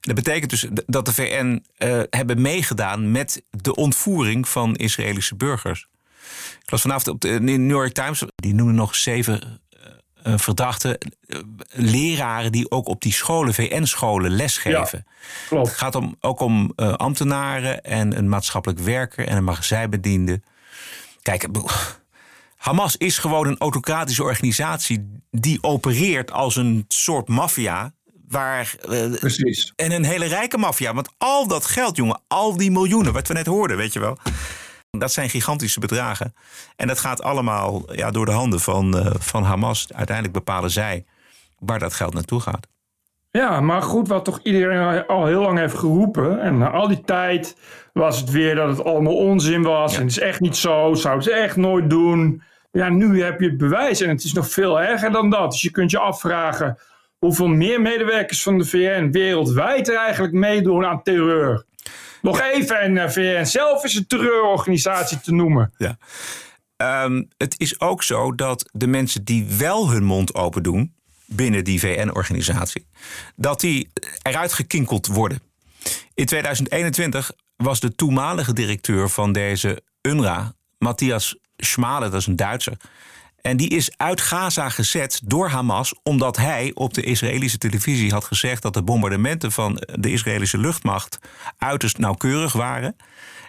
[0.00, 1.62] Dat betekent dus dat de VN
[2.10, 5.88] hebben meegedaan met de ontvoering van Israëlische burgers.
[6.62, 9.60] Ik las vanavond op de New York Times, die noemen nog zeven
[10.22, 11.38] verdachten, uh,
[11.70, 15.04] leraren die ook op die scholen, VN-scholen, lesgeven.
[15.06, 15.12] Ja,
[15.48, 15.68] klopt.
[15.68, 20.42] Het gaat om, ook om uh, ambtenaren en een maatschappelijk werker en een magazijnbediende.
[21.22, 21.46] Kijk,
[22.56, 27.92] Hamas is gewoon een autocratische organisatie die opereert als een soort maffia.
[28.28, 28.74] Waar,
[29.18, 29.72] Precies.
[29.76, 30.94] En een hele rijke maffia.
[30.94, 34.18] Want al dat geld, jongen, al die miljoenen, wat we net hoorden, weet je wel.
[34.98, 36.34] Dat zijn gigantische bedragen.
[36.76, 39.92] En dat gaat allemaal ja, door de handen van, uh, van Hamas.
[39.94, 41.04] Uiteindelijk bepalen zij
[41.58, 42.66] waar dat geld naartoe gaat.
[43.30, 46.40] Ja, maar goed, wat toch iedereen al heel lang heeft geroepen.
[46.40, 47.56] En na al die tijd
[47.92, 49.92] was het weer dat het allemaal onzin was.
[49.92, 49.98] Ja.
[49.98, 52.42] En het is echt niet zo, zouden ze echt nooit doen.
[52.70, 55.50] Ja, nu heb je het bewijs en het is nog veel erger dan dat.
[55.50, 56.78] Dus je kunt je afvragen
[57.18, 61.64] hoeveel meer medewerkers van de VN wereldwijd er eigenlijk meedoen aan terreur.
[62.22, 65.72] Nog even, en uh, VN zelf is een terreurorganisatie te noemen.
[65.76, 65.98] Ja.
[67.04, 70.94] Um, het is ook zo dat de mensen die wel hun mond open doen
[71.26, 72.86] binnen die VN-organisatie,
[73.36, 73.90] dat die
[74.22, 75.40] eruit gekinkeld worden.
[76.14, 82.76] In 2021 was de toenmalige directeur van deze UNRWA, Matthias Schmale, dat is een Duitser.
[83.42, 88.24] En die is uit Gaza gezet door Hamas omdat hij op de Israëlische televisie had
[88.24, 91.18] gezegd dat de bombardementen van de Israëlische luchtmacht
[91.58, 92.96] uiterst nauwkeurig waren.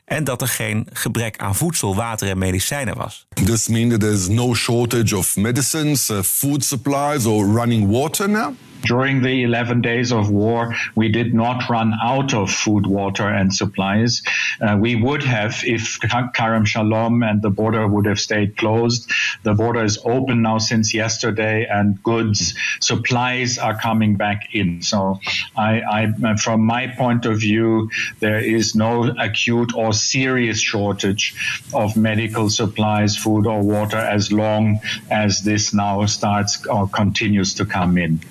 [0.05, 3.27] En dat er geen gebrek aan voedsel, water en medicijnen was.
[3.45, 8.55] This means that there's no shortage of medicines, uh, food supplies or running water now?
[8.81, 13.53] During the 11 days of war, we did not run out of food, water, and
[13.53, 14.21] supplies.
[14.61, 15.99] Uh, we would have if
[16.33, 19.11] Karam Shalom and the border would have stayed closed.
[19.43, 24.81] The border is open now since yesterday, and goods, supplies are coming back in.
[24.81, 25.19] So,
[25.57, 25.81] I,
[26.23, 27.89] I, from my point of view,
[28.19, 31.35] there is no acute or serious shortage
[31.73, 34.79] of medical supplies, food, or water as long
[35.11, 38.21] as this now starts or continues to come in.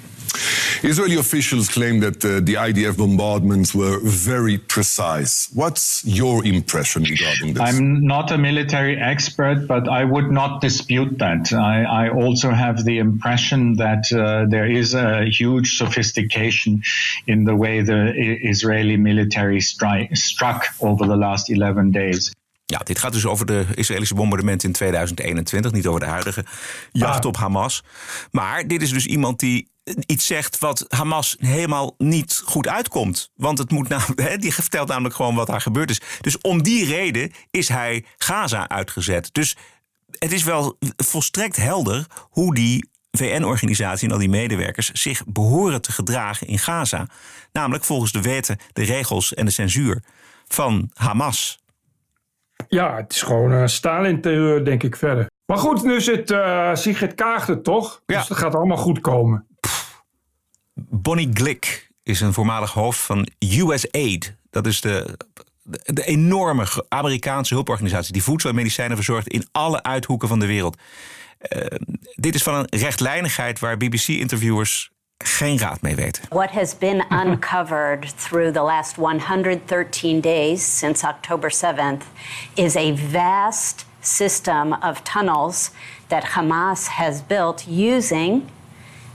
[0.83, 5.49] Israeli officials claim that uh, the IDF bombardments were very precise.
[5.53, 7.63] What's your impression regarding this?
[7.63, 11.53] I'm not a military expert, but I would not dispute that.
[11.53, 16.83] I, I also have the impression that uh, there is a huge sophistication
[17.27, 18.13] in the way the
[18.43, 22.33] Israeli military stri- struck over the last 11 days.
[22.65, 26.45] Ja, dit gaat dus over de Israëlische bombardementen in 2021, niet over de huidige
[26.93, 27.83] jacht op Hamas.
[28.31, 29.69] Maar dit is dus iemand die
[30.07, 33.31] iets zegt wat Hamas helemaal niet goed uitkomt.
[33.35, 33.89] Want het moet
[34.41, 36.01] die vertelt namelijk gewoon wat daar gebeurd is.
[36.21, 39.29] Dus om die reden is hij Gaza uitgezet.
[39.33, 39.57] Dus
[40.19, 45.93] het is wel volstrekt helder hoe die VN-organisatie en al die medewerkers zich behoren te
[45.93, 47.07] gedragen in Gaza.
[47.53, 50.03] Namelijk volgens de wetten, de regels en de censuur
[50.47, 51.59] van Hamas.
[52.69, 55.28] Ja, het is gewoon een Stalin-terreur, denk ik verder.
[55.49, 58.03] Maar goed, nu zit uh, Sigrid Kaag er toch?
[58.07, 58.19] Ja.
[58.19, 59.47] Dus dat gaat allemaal goed komen.
[60.75, 64.37] Bonnie Glick is een voormalig hoofd van USAID.
[64.51, 65.19] Dat is de,
[65.85, 70.77] de, enorme Amerikaanse hulporganisatie die voedsel en medicijnen verzorgt in alle uithoeken van de wereld.
[71.57, 71.65] Uh,
[72.15, 76.23] dit is van een rechtlijnigheid waar BBC-interviewers geen raad mee weten.
[76.29, 82.05] What has been uncovered through the last 113 days since October 7th
[82.55, 85.71] is a vast system of tunnels
[86.09, 88.51] that Hamas has built using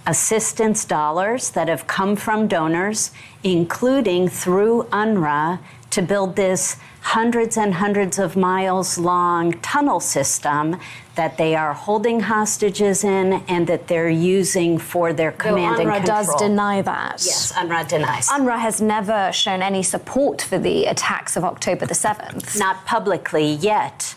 [0.06, 3.12] assistance dollars that have come from donors,
[3.44, 5.60] including through UNRWA,
[5.92, 10.76] to build this hundreds and hundreds of miles long tunnel system
[11.16, 16.06] that they are holding hostages in and that they're using for their command UNRWA and
[16.06, 16.24] control.
[16.26, 17.22] does deny that.
[17.24, 18.30] Yes, UNRWA denies.
[18.30, 22.58] UNRWA has never shown any support for the attacks of October the 7th.
[22.58, 24.16] Not publicly yet.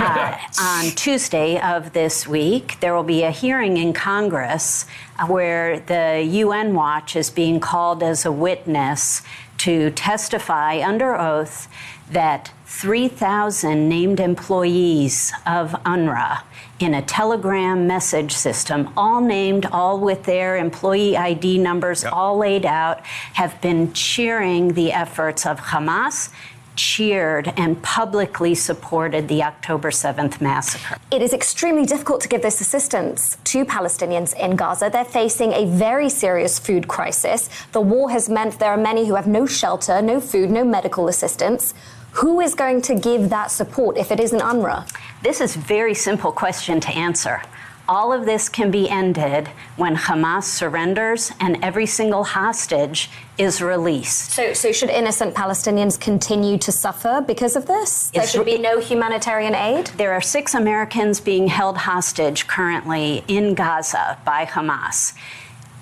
[0.00, 4.86] Uh, on Tuesday of this week, there will be a hearing in Congress
[5.18, 9.22] uh, where the UN Watch is being called as a witness
[9.58, 11.68] to testify under oath
[12.10, 16.42] that 3,000 named employees of UNRWA
[16.78, 22.12] in a telegram message system, all named, all with their employee ID numbers, yep.
[22.12, 26.30] all laid out, have been cheering the efforts of Hamas
[26.78, 30.96] cheered and publicly supported the October 7th massacre.
[31.10, 34.88] It is extremely difficult to give this assistance to Palestinians in Gaza.
[34.90, 37.50] They're facing a very serious food crisis.
[37.72, 41.08] The war has meant there are many who have no shelter, no food, no medical
[41.08, 41.74] assistance.
[42.12, 44.88] Who is going to give that support if it isn't UNRWA?
[45.22, 47.42] This is a very simple question to answer.
[47.88, 54.32] All of this can be ended when Hamas surrenders and every single hostage is released.
[54.32, 58.10] So, so should innocent Palestinians continue to suffer because of this?
[58.10, 59.86] There should be no humanitarian aid?
[59.96, 65.14] There are six Americans being held hostage currently in Gaza by Hamas.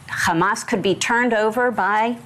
[0.08, 2.18] Hamas could be turned over by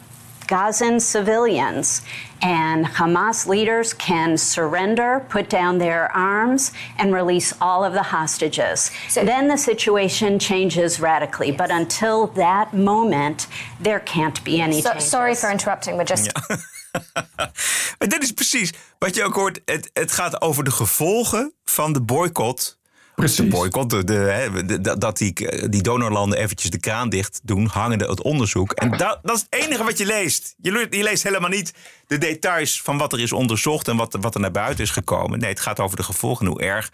[0.50, 2.02] Gazan civilians.
[2.42, 8.90] And Hamas leaders can surrender, put down their arms, and release all of the hostages.
[9.08, 11.48] So then the situation changes radically.
[11.48, 11.56] Yes.
[11.56, 13.46] But until that moment,
[13.78, 16.26] there can't be any so, Sorry for interrupting, but just.
[16.26, 16.56] Ja.
[17.98, 19.60] maar dit is precies wat je ook hoort.
[19.64, 22.79] Het, het gaat over de gevolgen van de boycott
[23.20, 23.70] Precies.
[24.04, 28.72] De dat die, die donorlanden eventjes de kraan dicht doen, hangende het onderzoek.
[28.72, 30.54] En dat, dat is het enige wat je leest.
[30.62, 31.72] Je, je, leest helemaal niet
[32.06, 35.38] de details van wat er is onderzocht en wat, wat er naar buiten is gekomen.
[35.38, 36.92] Nee, het gaat over de gevolgen, hoe erg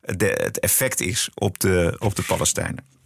[0.00, 2.97] het effect is op de, op de Palestijnen.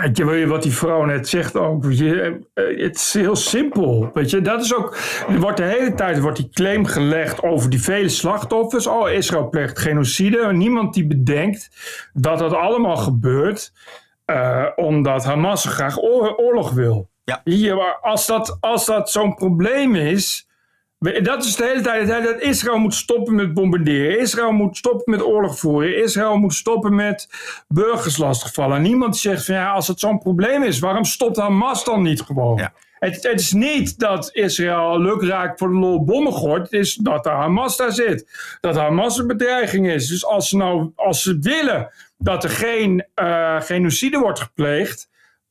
[0.00, 1.84] Weet je wat die vrouw net zegt ook?
[1.92, 4.10] Je, eh, het is heel simpel.
[4.14, 4.96] Weet je, dat is ook.
[5.28, 8.86] Er wordt de hele tijd wordt die claim gelegd over die vele slachtoffers.
[8.86, 10.52] Oh, Israël pleegt genocide.
[10.52, 11.70] Niemand die bedenkt
[12.12, 13.72] dat dat allemaal gebeurt
[14.26, 15.98] uh, omdat Hamas graag
[16.36, 17.08] oorlog wil.
[17.24, 17.40] Ja.
[17.44, 20.45] Hier, als dat, als dat zo'n probleem is
[21.12, 24.18] dat is de hele tijd dat Israël moet stoppen met bombarderen.
[24.20, 26.02] Israël moet stoppen met oorlog voeren.
[26.02, 27.28] Israël moet stoppen met
[27.68, 28.82] burgers lastigvallen.
[28.82, 32.60] Niemand zegt van ja, als het zo'n probleem is, waarom stopt Hamas dan niet gewoon?
[32.98, 36.62] Het, het, is niet dat Israël lukraak voor de lol bommen gooit.
[36.62, 38.28] Het is dat de Hamas daar zit.
[38.60, 40.08] Dat Hamas een bedreiging is.
[40.08, 45.08] Dus als ze, nou, als ze willen dat er geen uh, genocide wordt gepleegd,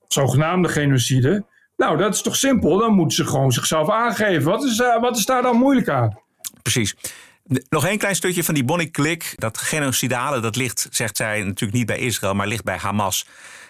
[0.07, 1.45] zogenaamde genocide,
[1.77, 2.77] nou, dat is toch simpel?
[2.77, 4.43] Dan moeten ze gewoon zichzelf aangeven.
[4.43, 6.17] Wat is, uh, wat is daar dan moeilijk aan?
[6.61, 6.95] Precies.
[7.69, 9.33] Nog één klein stukje van die Bonnie Klik.
[9.35, 13.25] Dat genocidale, dat ligt, zegt zij, natuurlijk niet bij Israël, maar ligt bij Hamas.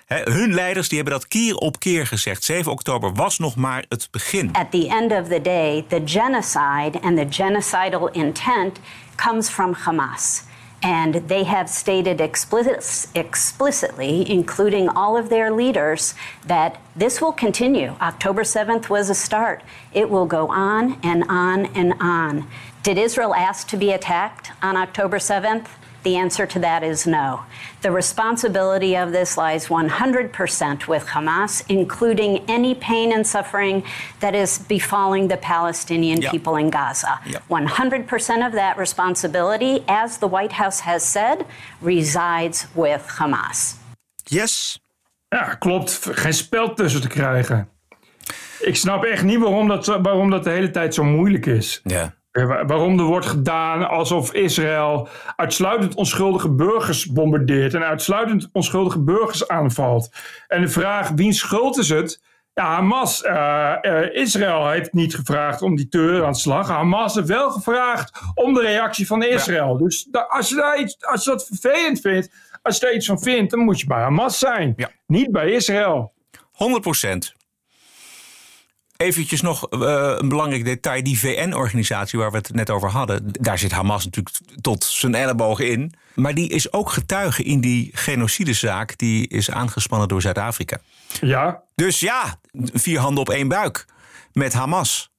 [0.06, 2.44] He, hun leiders die hebben dat keer op keer gezegd.
[2.44, 4.50] 7 oktober was nog maar het begin.
[4.54, 8.80] At the end of the day, the genocide and the genocidal intent
[9.16, 10.44] comes from Hamas.
[10.84, 16.14] And they have stated explicit, explicitly, including all of their leaders,
[16.46, 17.96] that this will continue.
[18.02, 19.64] October 7th was a start.
[19.94, 22.48] It will go on and on and on.
[22.84, 25.68] Did Israel ask to be attacked on October 7th?
[26.06, 27.40] The answer to that is no.
[27.82, 33.84] The responsibility of this lies 100% with Hamas, including any pain and suffering
[34.20, 36.32] that is befalling the Palestinian yep.
[36.32, 37.20] people in Gaza.
[37.26, 37.44] Yep.
[37.50, 41.44] 100% of that responsibility, as the White House has said,
[41.82, 43.78] resides with Hamas.
[44.30, 44.80] Yes.
[45.30, 46.00] Ja, klopt.
[46.12, 47.70] Geen spel tussen te krijgen.
[48.60, 51.82] Ik snap echt niet waarom dat, waarom dat de hele tijd zo moeilijk is.
[51.84, 52.14] Ja.
[52.44, 60.10] Waarom er wordt gedaan alsof Israël uitsluitend onschuldige burgers bombardeert en uitsluitend onschuldige burgers aanvalt.
[60.48, 62.22] En de vraag, wie schuld is het?
[62.54, 63.24] Ja, Hamas.
[63.24, 66.68] Uh, uh, Israël heeft niet gevraagd om die terreuraanslag.
[66.68, 69.78] Hamas heeft wel gevraagd om de reactie van Israël.
[69.78, 72.32] Dus da, als, je daar iets, als je dat vervelend vindt,
[72.62, 74.74] als je daar iets van vindt, dan moet je bij Hamas zijn.
[74.76, 74.90] Ja.
[75.08, 76.14] Niet bij Israël.
[76.52, 77.36] 100 procent.
[78.98, 81.04] Eventjes nog uh, een belangrijk detail.
[81.04, 83.24] Die VN-organisatie waar we het net over hadden...
[83.32, 85.94] daar zit Hamas natuurlijk tot zijn ellebogen in.
[86.14, 88.98] Maar die is ook getuige in die genocidezaak...
[88.98, 90.78] die is aangespannen door Zuid-Afrika.
[91.22, 91.64] Ja.
[91.76, 92.40] Dus ja,
[92.74, 93.86] vier handen op één buik
[94.34, 95.14] met Hamas.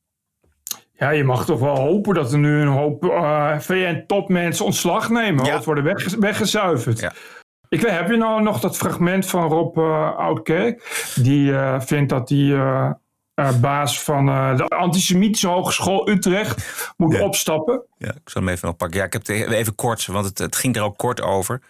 [0.92, 5.44] Ja, je mag toch wel hopen dat er nu een hoop uh, VN-topmensen ontslag nemen.
[5.44, 5.56] Ja.
[5.56, 7.00] Of worden wegge weggezuiverd.
[7.00, 7.12] Ja.
[7.68, 11.12] Ik weet, heb je nou nog dat fragment van Rob uh, Oudkerk?
[11.14, 12.54] Die uh, vindt dat die
[13.36, 17.22] uh, baas van de Antisemitische Hogeschool Utrecht moet ja.
[17.22, 17.82] opstappen.
[17.98, 18.98] Ja, ik zal hem even nog pakken.
[18.98, 21.60] Ja, ik heb het even kort, want het, het ging er ook kort over.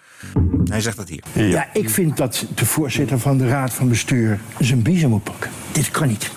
[0.64, 1.22] Hij zegt dat hier.
[1.32, 1.42] Ja.
[1.42, 5.50] ja, ik vind dat de voorzitter van de Raad van Bestuur zijn biezen moet pakken.
[5.72, 6.32] Dit kan niet.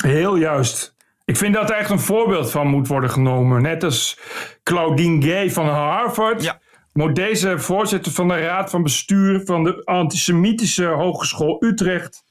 [0.00, 0.94] Heel juist.
[1.24, 3.62] Ik vind dat er echt een voorbeeld van moet worden genomen.
[3.62, 4.18] Net als
[4.62, 6.42] Claudine Gay van Harvard.
[6.42, 6.60] Ja
[6.96, 12.24] moet deze voorzitter van de Raad van Bestuur van de Antisemitische Hogeschool Utrecht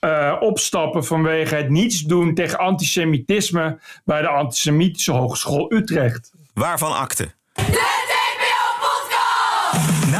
[0.00, 6.32] uh, opstappen vanwege het niets doen tegen antisemitisme bij de Antisemitische Hogeschool Utrecht.
[6.54, 7.34] Waarvan akte?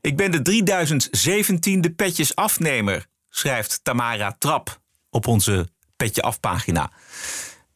[0.00, 0.62] Ik ben de
[1.88, 4.80] 3017e petjes afnemer, schrijft Tamara Trap
[5.10, 6.90] op onze Petje Af pagina.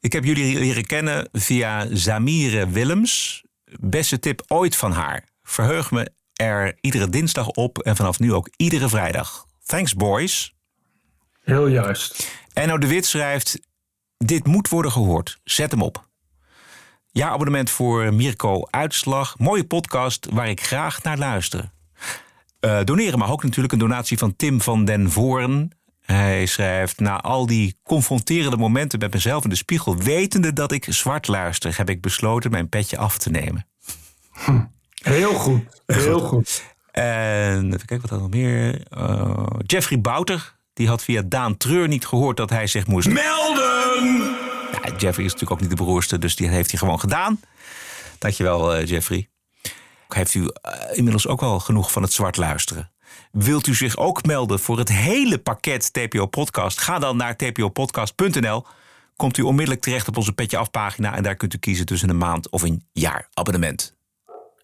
[0.00, 3.44] Ik heb jullie leren kennen via Zamire Willems.
[3.80, 5.24] Beste tip ooit van haar.
[5.42, 9.46] Verheug me er iedere dinsdag op en vanaf nu ook iedere vrijdag.
[9.66, 10.54] Thanks boys.
[11.40, 12.30] Heel juist.
[12.52, 13.70] Enno de Wit schrijft...
[14.16, 15.40] Dit moet worden gehoord.
[15.44, 16.08] Zet hem op.
[17.10, 19.38] Jaarabonnement voor Mirko Uitslag.
[19.38, 21.70] Mooie podcast waar ik graag naar luister.
[22.64, 25.70] Uh, doneren mag ook natuurlijk een donatie van Tim van den Voren.
[26.02, 30.86] Hij schrijft: Na al die confronterende momenten met mezelf in de spiegel, wetende dat ik
[30.88, 33.66] zwart luister, heb ik besloten mijn petje af te nemen.
[34.32, 34.60] Hm.
[35.02, 35.82] Heel goed.
[35.86, 36.62] Heel goed.
[36.90, 38.86] En even kijken wat er nog meer.
[38.98, 44.36] Uh, Jeffrey Bouter, die had via Daan Treur niet gehoord dat hij zich moest melden.
[44.72, 47.40] Ja, Jeffrey is natuurlijk ook niet de beroerste, dus die heeft hij gewoon gedaan.
[48.18, 49.28] Dankjewel, uh, Jeffrey
[50.14, 50.48] heeft u uh,
[50.92, 52.90] inmiddels ook wel genoeg van het zwart luisteren.
[53.32, 56.80] Wilt u zich ook melden voor het hele pakket TPO Podcast?
[56.80, 58.66] Ga dan naar tpopodcast.nl.
[59.16, 61.14] Komt u onmiddellijk terecht op onze Petje Afpagina...
[61.16, 63.94] en daar kunt u kiezen tussen een maand of een jaar abonnement.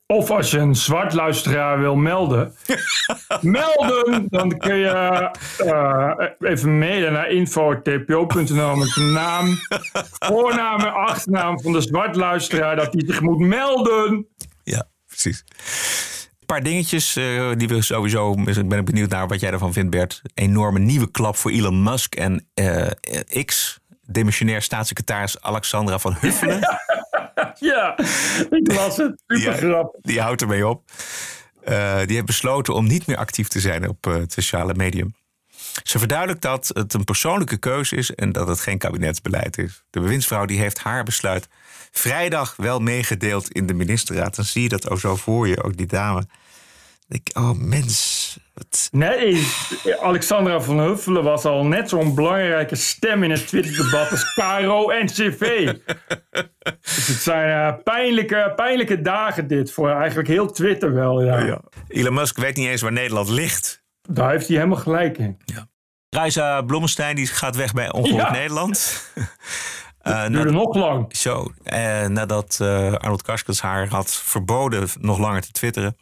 [0.06, 2.52] Of als je een zwart luisteraar wil melden.
[3.40, 4.26] melden!
[4.28, 5.30] Dan kun je
[5.64, 9.46] uh, even mailen naar info.tpo.nl met de naam,
[10.32, 12.76] voornaam en achternaam van de zwart luisteraar.
[12.76, 14.26] Dat hij zich moet melden.
[15.22, 15.44] Precies.
[16.40, 18.32] Een paar dingetjes uh, die we sowieso.
[18.32, 20.22] Ik ben benieuwd naar wat jij ervan vindt, Bert.
[20.34, 23.78] Enorme nieuwe klap voor Elon Musk en uh, X.
[24.02, 26.60] Demissionair staatssecretaris Alexandra van Huffelen.
[27.70, 27.98] ja,
[28.50, 29.22] ik las het.
[29.26, 29.92] Super grap.
[29.92, 30.82] Die, die houdt ermee op.
[31.68, 35.14] Uh, die heeft besloten om niet meer actief te zijn op het sociale medium.
[35.82, 39.82] Ze verduidelijkt dat het een persoonlijke keuze is en dat het geen kabinetsbeleid is.
[39.90, 41.48] De bewindsvrouw die heeft haar besluit
[41.90, 44.36] vrijdag wel meegedeeld in de ministerraad.
[44.36, 46.26] Dan zie je dat ook zo voor je, ook die dame.
[47.08, 48.38] Ik, oh mens.
[48.54, 48.88] Wat...
[48.92, 49.46] Nee,
[50.00, 55.06] Alexandra van Huffelen was al net zo'n belangrijke stem in het Twitter-debat als Caro en
[55.06, 55.72] CV.
[56.80, 61.22] dus het zijn uh, pijnlijke, pijnlijke dagen dit voor eigenlijk heel Twitter wel.
[61.22, 61.38] Ja.
[61.38, 61.60] ja.
[61.88, 63.84] Elon Musk weet niet eens waar Nederland ligt.
[64.02, 65.38] Daar heeft hij helemaal gelijk in.
[65.44, 65.68] Ja.
[66.08, 68.32] Reisa Blommestein die gaat weg bij Ongehoord ja.
[68.32, 69.02] Nederland.
[70.02, 71.16] Uh, duurde nog lang.
[71.16, 75.96] Zo, uh, nadat uh, Arnold Karskens haar had verboden nog langer te twitteren.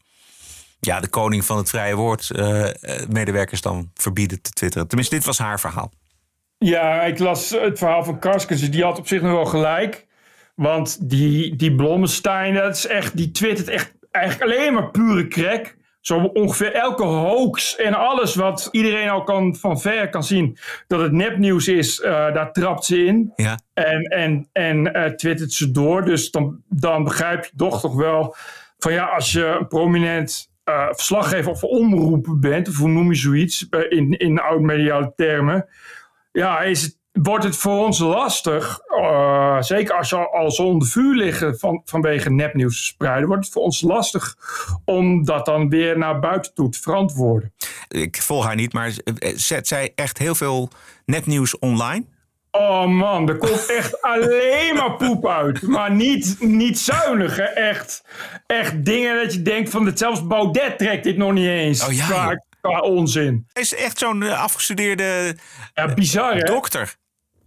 [0.80, 2.30] Ja, de koning van het vrije woord
[3.08, 4.88] medewerkers dan verbieden te twitteren.
[4.88, 5.92] Tenminste, dit was haar verhaal.
[6.58, 8.70] Ja, ik las het verhaal van Karskens.
[8.70, 10.06] Die had op zich nog wel gelijk.
[10.54, 15.76] Want die, die Blommestein, dat is echt, die twittert echt eigenlijk alleen maar pure crack
[16.06, 21.00] zo ongeveer elke hoax en alles wat iedereen al kan, van ver kan zien dat
[21.00, 23.32] het nepnieuws is, uh, daar trapt ze in.
[23.36, 23.58] Ja.
[23.74, 26.04] En, en, en uh, twittert ze door.
[26.04, 28.36] Dus dan, dan begrijp je toch toch wel
[28.78, 33.18] van ja, als je een prominent uh, verslaggever of omroep bent, of hoe noem je
[33.18, 35.68] zoiets in, in oud-mediale termen,
[36.32, 40.88] ja, is het wordt het voor ons lastig, uh, zeker als je al zo onder
[40.88, 44.36] vuur liggen van, vanwege nepnieuws spreiden, wordt het voor ons lastig
[44.84, 47.52] om dat dan weer naar buiten toe te verantwoorden.
[47.88, 48.92] Ik volg haar niet, maar
[49.34, 50.70] zet zij echt heel veel
[51.04, 52.04] nepnieuws online?
[52.50, 55.62] Oh man, er komt echt alleen maar poep uit.
[55.62, 57.44] Maar niet, niet zuinig, hè?
[57.44, 58.04] Echt,
[58.46, 59.90] echt dingen dat je denkt van...
[59.94, 61.86] Zelfs Baudet trekt dit nog niet eens.
[61.86, 63.46] Oh ja, qua, qua onzin.
[63.52, 65.36] Hij is echt zo'n afgestudeerde
[65.74, 66.52] ja, bizar, hè?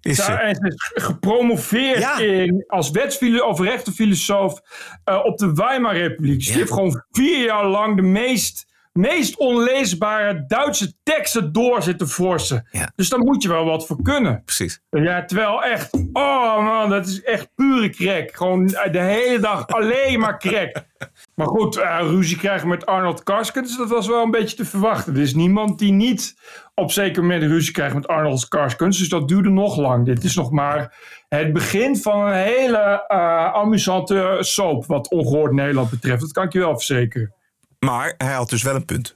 [0.01, 2.19] Is en ze is gepromoveerd Ja.
[2.19, 4.61] in, als wetsfilosoof of rechtenfilosoof
[5.09, 6.37] uh, op de Weimarrepubliek.
[6.37, 12.07] Dus die heeft gewoon vier jaar lang de meest, meest onleesbare Duitse teksten door zitten
[12.07, 12.67] forsen.
[12.95, 14.43] Dus daar moet je wel wat voor kunnen.
[14.45, 14.81] Precies.
[14.89, 18.35] Ja, terwijl echt, oh man, dat is echt pure crack.
[18.35, 20.87] Gewoon de hele dag alleen maar crack.
[21.35, 25.15] Maar goed, uh, ruzie krijgen met Arnold Karskens, dat was wel een beetje te verwachten.
[25.15, 26.35] Er is niemand die niet
[26.75, 28.97] op zeker moment ruzie krijgt met Arnold Karskens.
[28.97, 30.05] Dus dat duurde nog lang.
[30.05, 30.95] Dit is nog maar
[31.29, 36.21] het begin van een hele uh, amusante soap wat ongehoord Nederland betreft.
[36.21, 37.33] Dat kan ik je wel verzekeren.
[37.79, 39.15] Maar hij had dus wel een punt.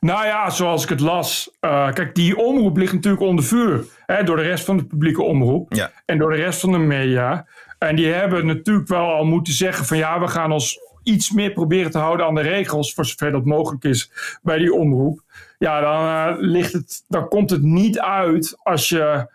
[0.00, 1.50] Nou ja, zoals ik het las.
[1.60, 3.84] Uh, kijk, die omroep ligt natuurlijk onder vuur.
[4.06, 5.74] Hè, door de rest van de publieke omroep.
[5.74, 5.90] Ja.
[6.04, 7.46] En door de rest van de media.
[7.78, 11.52] En die hebben natuurlijk wel al moeten zeggen van ja, we gaan ons iets meer
[11.52, 14.10] proberen te houden aan de regels, voor zover dat mogelijk is
[14.42, 15.20] bij die omroep.
[15.58, 19.32] Ja, dan, uh, ligt het, dan komt het niet uit als je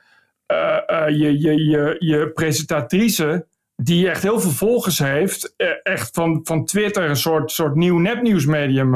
[0.51, 3.45] uh, uh, je, je, je, je presentatrice,
[3.81, 5.53] die echt heel veel volgers heeft,
[5.83, 8.91] echt van, van Twitter een soort, soort nieuw nepnieuwsmedium.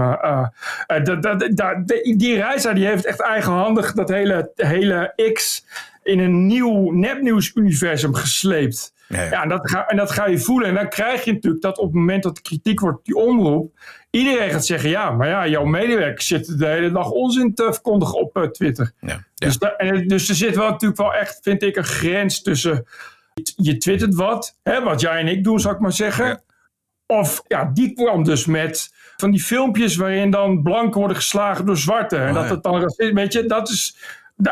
[2.18, 5.66] die Reisa die heeft echt eigenhandig dat hele, hele X
[6.04, 8.94] in een nieuw nepnieuws-universum gesleept.
[9.08, 9.30] Ja, ja.
[9.30, 10.70] Ja, en, dat ga, en dat ga je voelen.
[10.70, 13.80] En dan krijg je natuurlijk dat op het moment dat er kritiek wordt die omroep,
[14.10, 18.20] iedereen gaat zeggen: ja, maar ja, jouw medewerkers zitten de hele dag onzin te verkondigen
[18.20, 18.92] op uh, Twitter.
[19.00, 22.42] Ja, Dus, da, en, dus er zit wel natuurlijk wel echt, vind ik, een grens
[22.42, 22.86] tussen
[23.56, 26.42] je twittert wat, hè, wat jij en ik doen, zou ik maar zeggen.
[27.06, 31.78] Of ja, die kwam dus met van die filmpjes waarin dan blanken worden geslagen door
[31.78, 32.18] zwarte.
[32.18, 32.54] En Oh, dat ja.
[32.54, 33.98] het dan, weet je, dat is.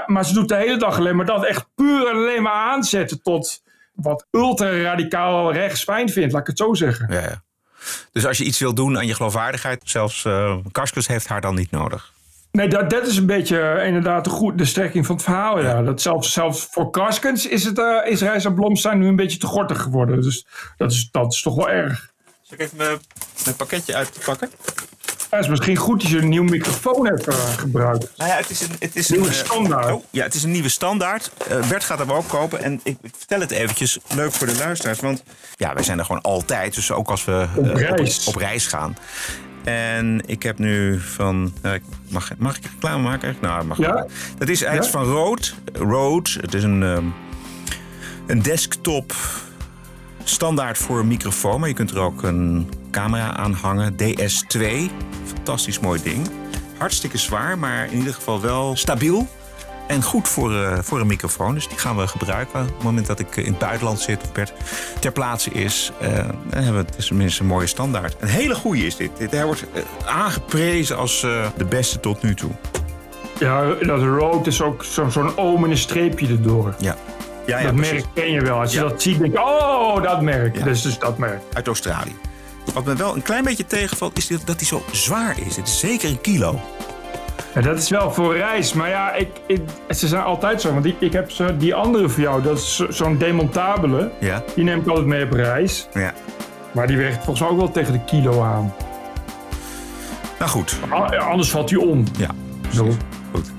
[0.06, 1.46] maar ze doet de hele dag alleen maar dat.
[1.46, 3.62] Echt puur en alleen maar aanzetten tot
[3.94, 7.14] wat ultra-radicaal rechts fijn vindt, laat ik het zo zeggen.
[7.14, 7.44] Ja, ja.
[8.12, 11.56] Dus als je iets wil doen aan je geloofwaardigheid, zelfs uh, Karskens heeft haar dan
[11.56, 12.14] niet nodig.
[12.52, 15.60] Nee, dat, dat is een beetje uh, inderdaad de, goed, de strekking van het verhaal.
[15.60, 15.82] Ja.
[15.82, 19.48] Dat zelfs, zelfs voor Karskens is, het, uh, is Reisa Blomstein nu een beetje te
[19.48, 20.22] gortig geworden.
[20.22, 20.46] Dus
[20.78, 22.12] dat is, dat is toch wel erg.
[22.42, 23.00] Zal ik even mijn,
[23.44, 24.50] mijn pakketje uitpakken?
[25.32, 28.12] Ja, het is misschien goed dat je een nieuw microfoon hebt uh, gebruikt.
[28.16, 29.92] Nou ja, het is een, het is nieuwe een, standaard.
[29.92, 31.32] Oh, ja, het is een nieuwe standaard.
[31.52, 32.64] Uh, Bert gaat hem ook kopen.
[32.64, 35.00] En ik, ik, vertel het eventjes, leuk voor de luisteraars.
[35.00, 35.24] Want
[35.56, 36.76] ja, wij zijn er gewoon altijd.
[36.76, 38.28] Dus ook als we op, reis.
[38.28, 38.98] Op, op, reis gaan.
[39.64, 41.54] En ik heb nu van...
[41.66, 41.72] Uh,
[42.10, 43.36] mag, mag ik reclame maken?
[43.42, 44.06] Nou, mag ja?
[44.38, 44.84] Dat is iets ja?
[44.84, 45.42] van Rode.
[45.74, 46.30] Rode.
[46.42, 47.14] Het is een, um,
[48.28, 49.14] een desktop
[50.24, 51.60] standaard voor een microfoon.
[51.60, 53.96] Maar je kunt er ook een camera aan hangen.
[53.96, 54.66] DS2.
[55.26, 56.28] Fantastisch mooi ding.
[56.78, 59.28] Hartstikke zwaar, maar in ieder geval wel stabiel.
[59.92, 61.54] En goed voor, uh, voor een microfoon.
[61.54, 62.62] Dus die gaan we gebruiken.
[62.62, 64.54] Op het moment dat ik in het buitenland zit of Bert
[65.00, 65.92] ter plaatse is.
[66.02, 66.10] Uh,
[66.50, 68.16] dan hebben we tenminste een mooie standaard.
[68.20, 69.12] Een hele goede is dit.
[69.18, 69.66] dit hij wordt
[70.06, 71.22] aangeprezen als
[71.58, 72.52] de beste tot nu toe.
[73.40, 76.76] Ja, dat rood is ook zo'n zo oom en een streepje erdoor.
[76.80, 76.96] Ja.
[77.46, 77.94] Ja, ja, dat precies.
[77.94, 78.60] merk ken je wel.
[78.60, 78.88] Als je ja.
[78.88, 80.58] dat ziet, denk je, oh, dat merk.
[80.58, 80.64] Ja.
[80.64, 81.42] Dus, dus dat merk.
[81.54, 82.16] Uit Australië.
[82.74, 85.56] Wat me wel een klein beetje tegenvalt, is dat hij zo zwaar is.
[85.56, 86.60] Het is zeker een kilo.
[87.54, 88.74] Ja, dat is wel voor reis.
[88.74, 90.74] Maar ja, ik, ik, ze zijn altijd zo.
[90.74, 94.12] Want ik, ik heb die andere voor jou, dat is zo'n demontabele.
[94.20, 94.44] Ja.
[94.56, 95.88] Die neem ik altijd mee op reis.
[95.94, 96.14] Ja.
[96.72, 98.74] Maar die weegt volgens mij ook wel tegen de kilo aan.
[100.40, 100.78] Nou goed.
[101.20, 102.04] Anders valt hij om.
[102.18, 102.30] Ja.
[102.74, 102.88] Zo.
[103.32, 103.52] Goed.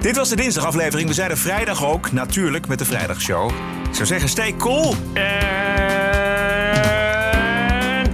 [0.00, 1.08] Dit was de dinsdagaflevering.
[1.08, 3.50] We zijn er vrijdag ook, natuurlijk, met de vrijdagshow.
[3.88, 4.94] Ik zou zeggen, stay cool.
[5.14, 5.36] En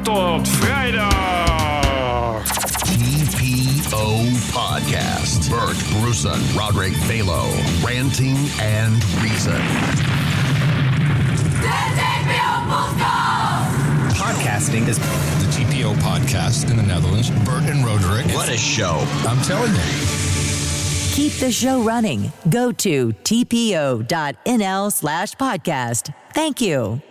[0.03, 1.36] tot vrijdag.
[4.17, 5.51] TPO Podcast.
[5.51, 7.45] Bert Bruson, Roderick Balo,
[7.85, 9.61] Ranting and Reason.
[14.15, 15.05] Podcasting is the
[15.53, 17.31] TPO podcast in the Netherlands.
[17.45, 18.27] Bert and Roderick.
[18.35, 19.05] What a show.
[19.27, 19.81] I'm telling you.
[21.13, 22.33] Keep the show running.
[22.49, 26.15] Go to tpo.nl slash podcast.
[26.33, 27.03] Thank you.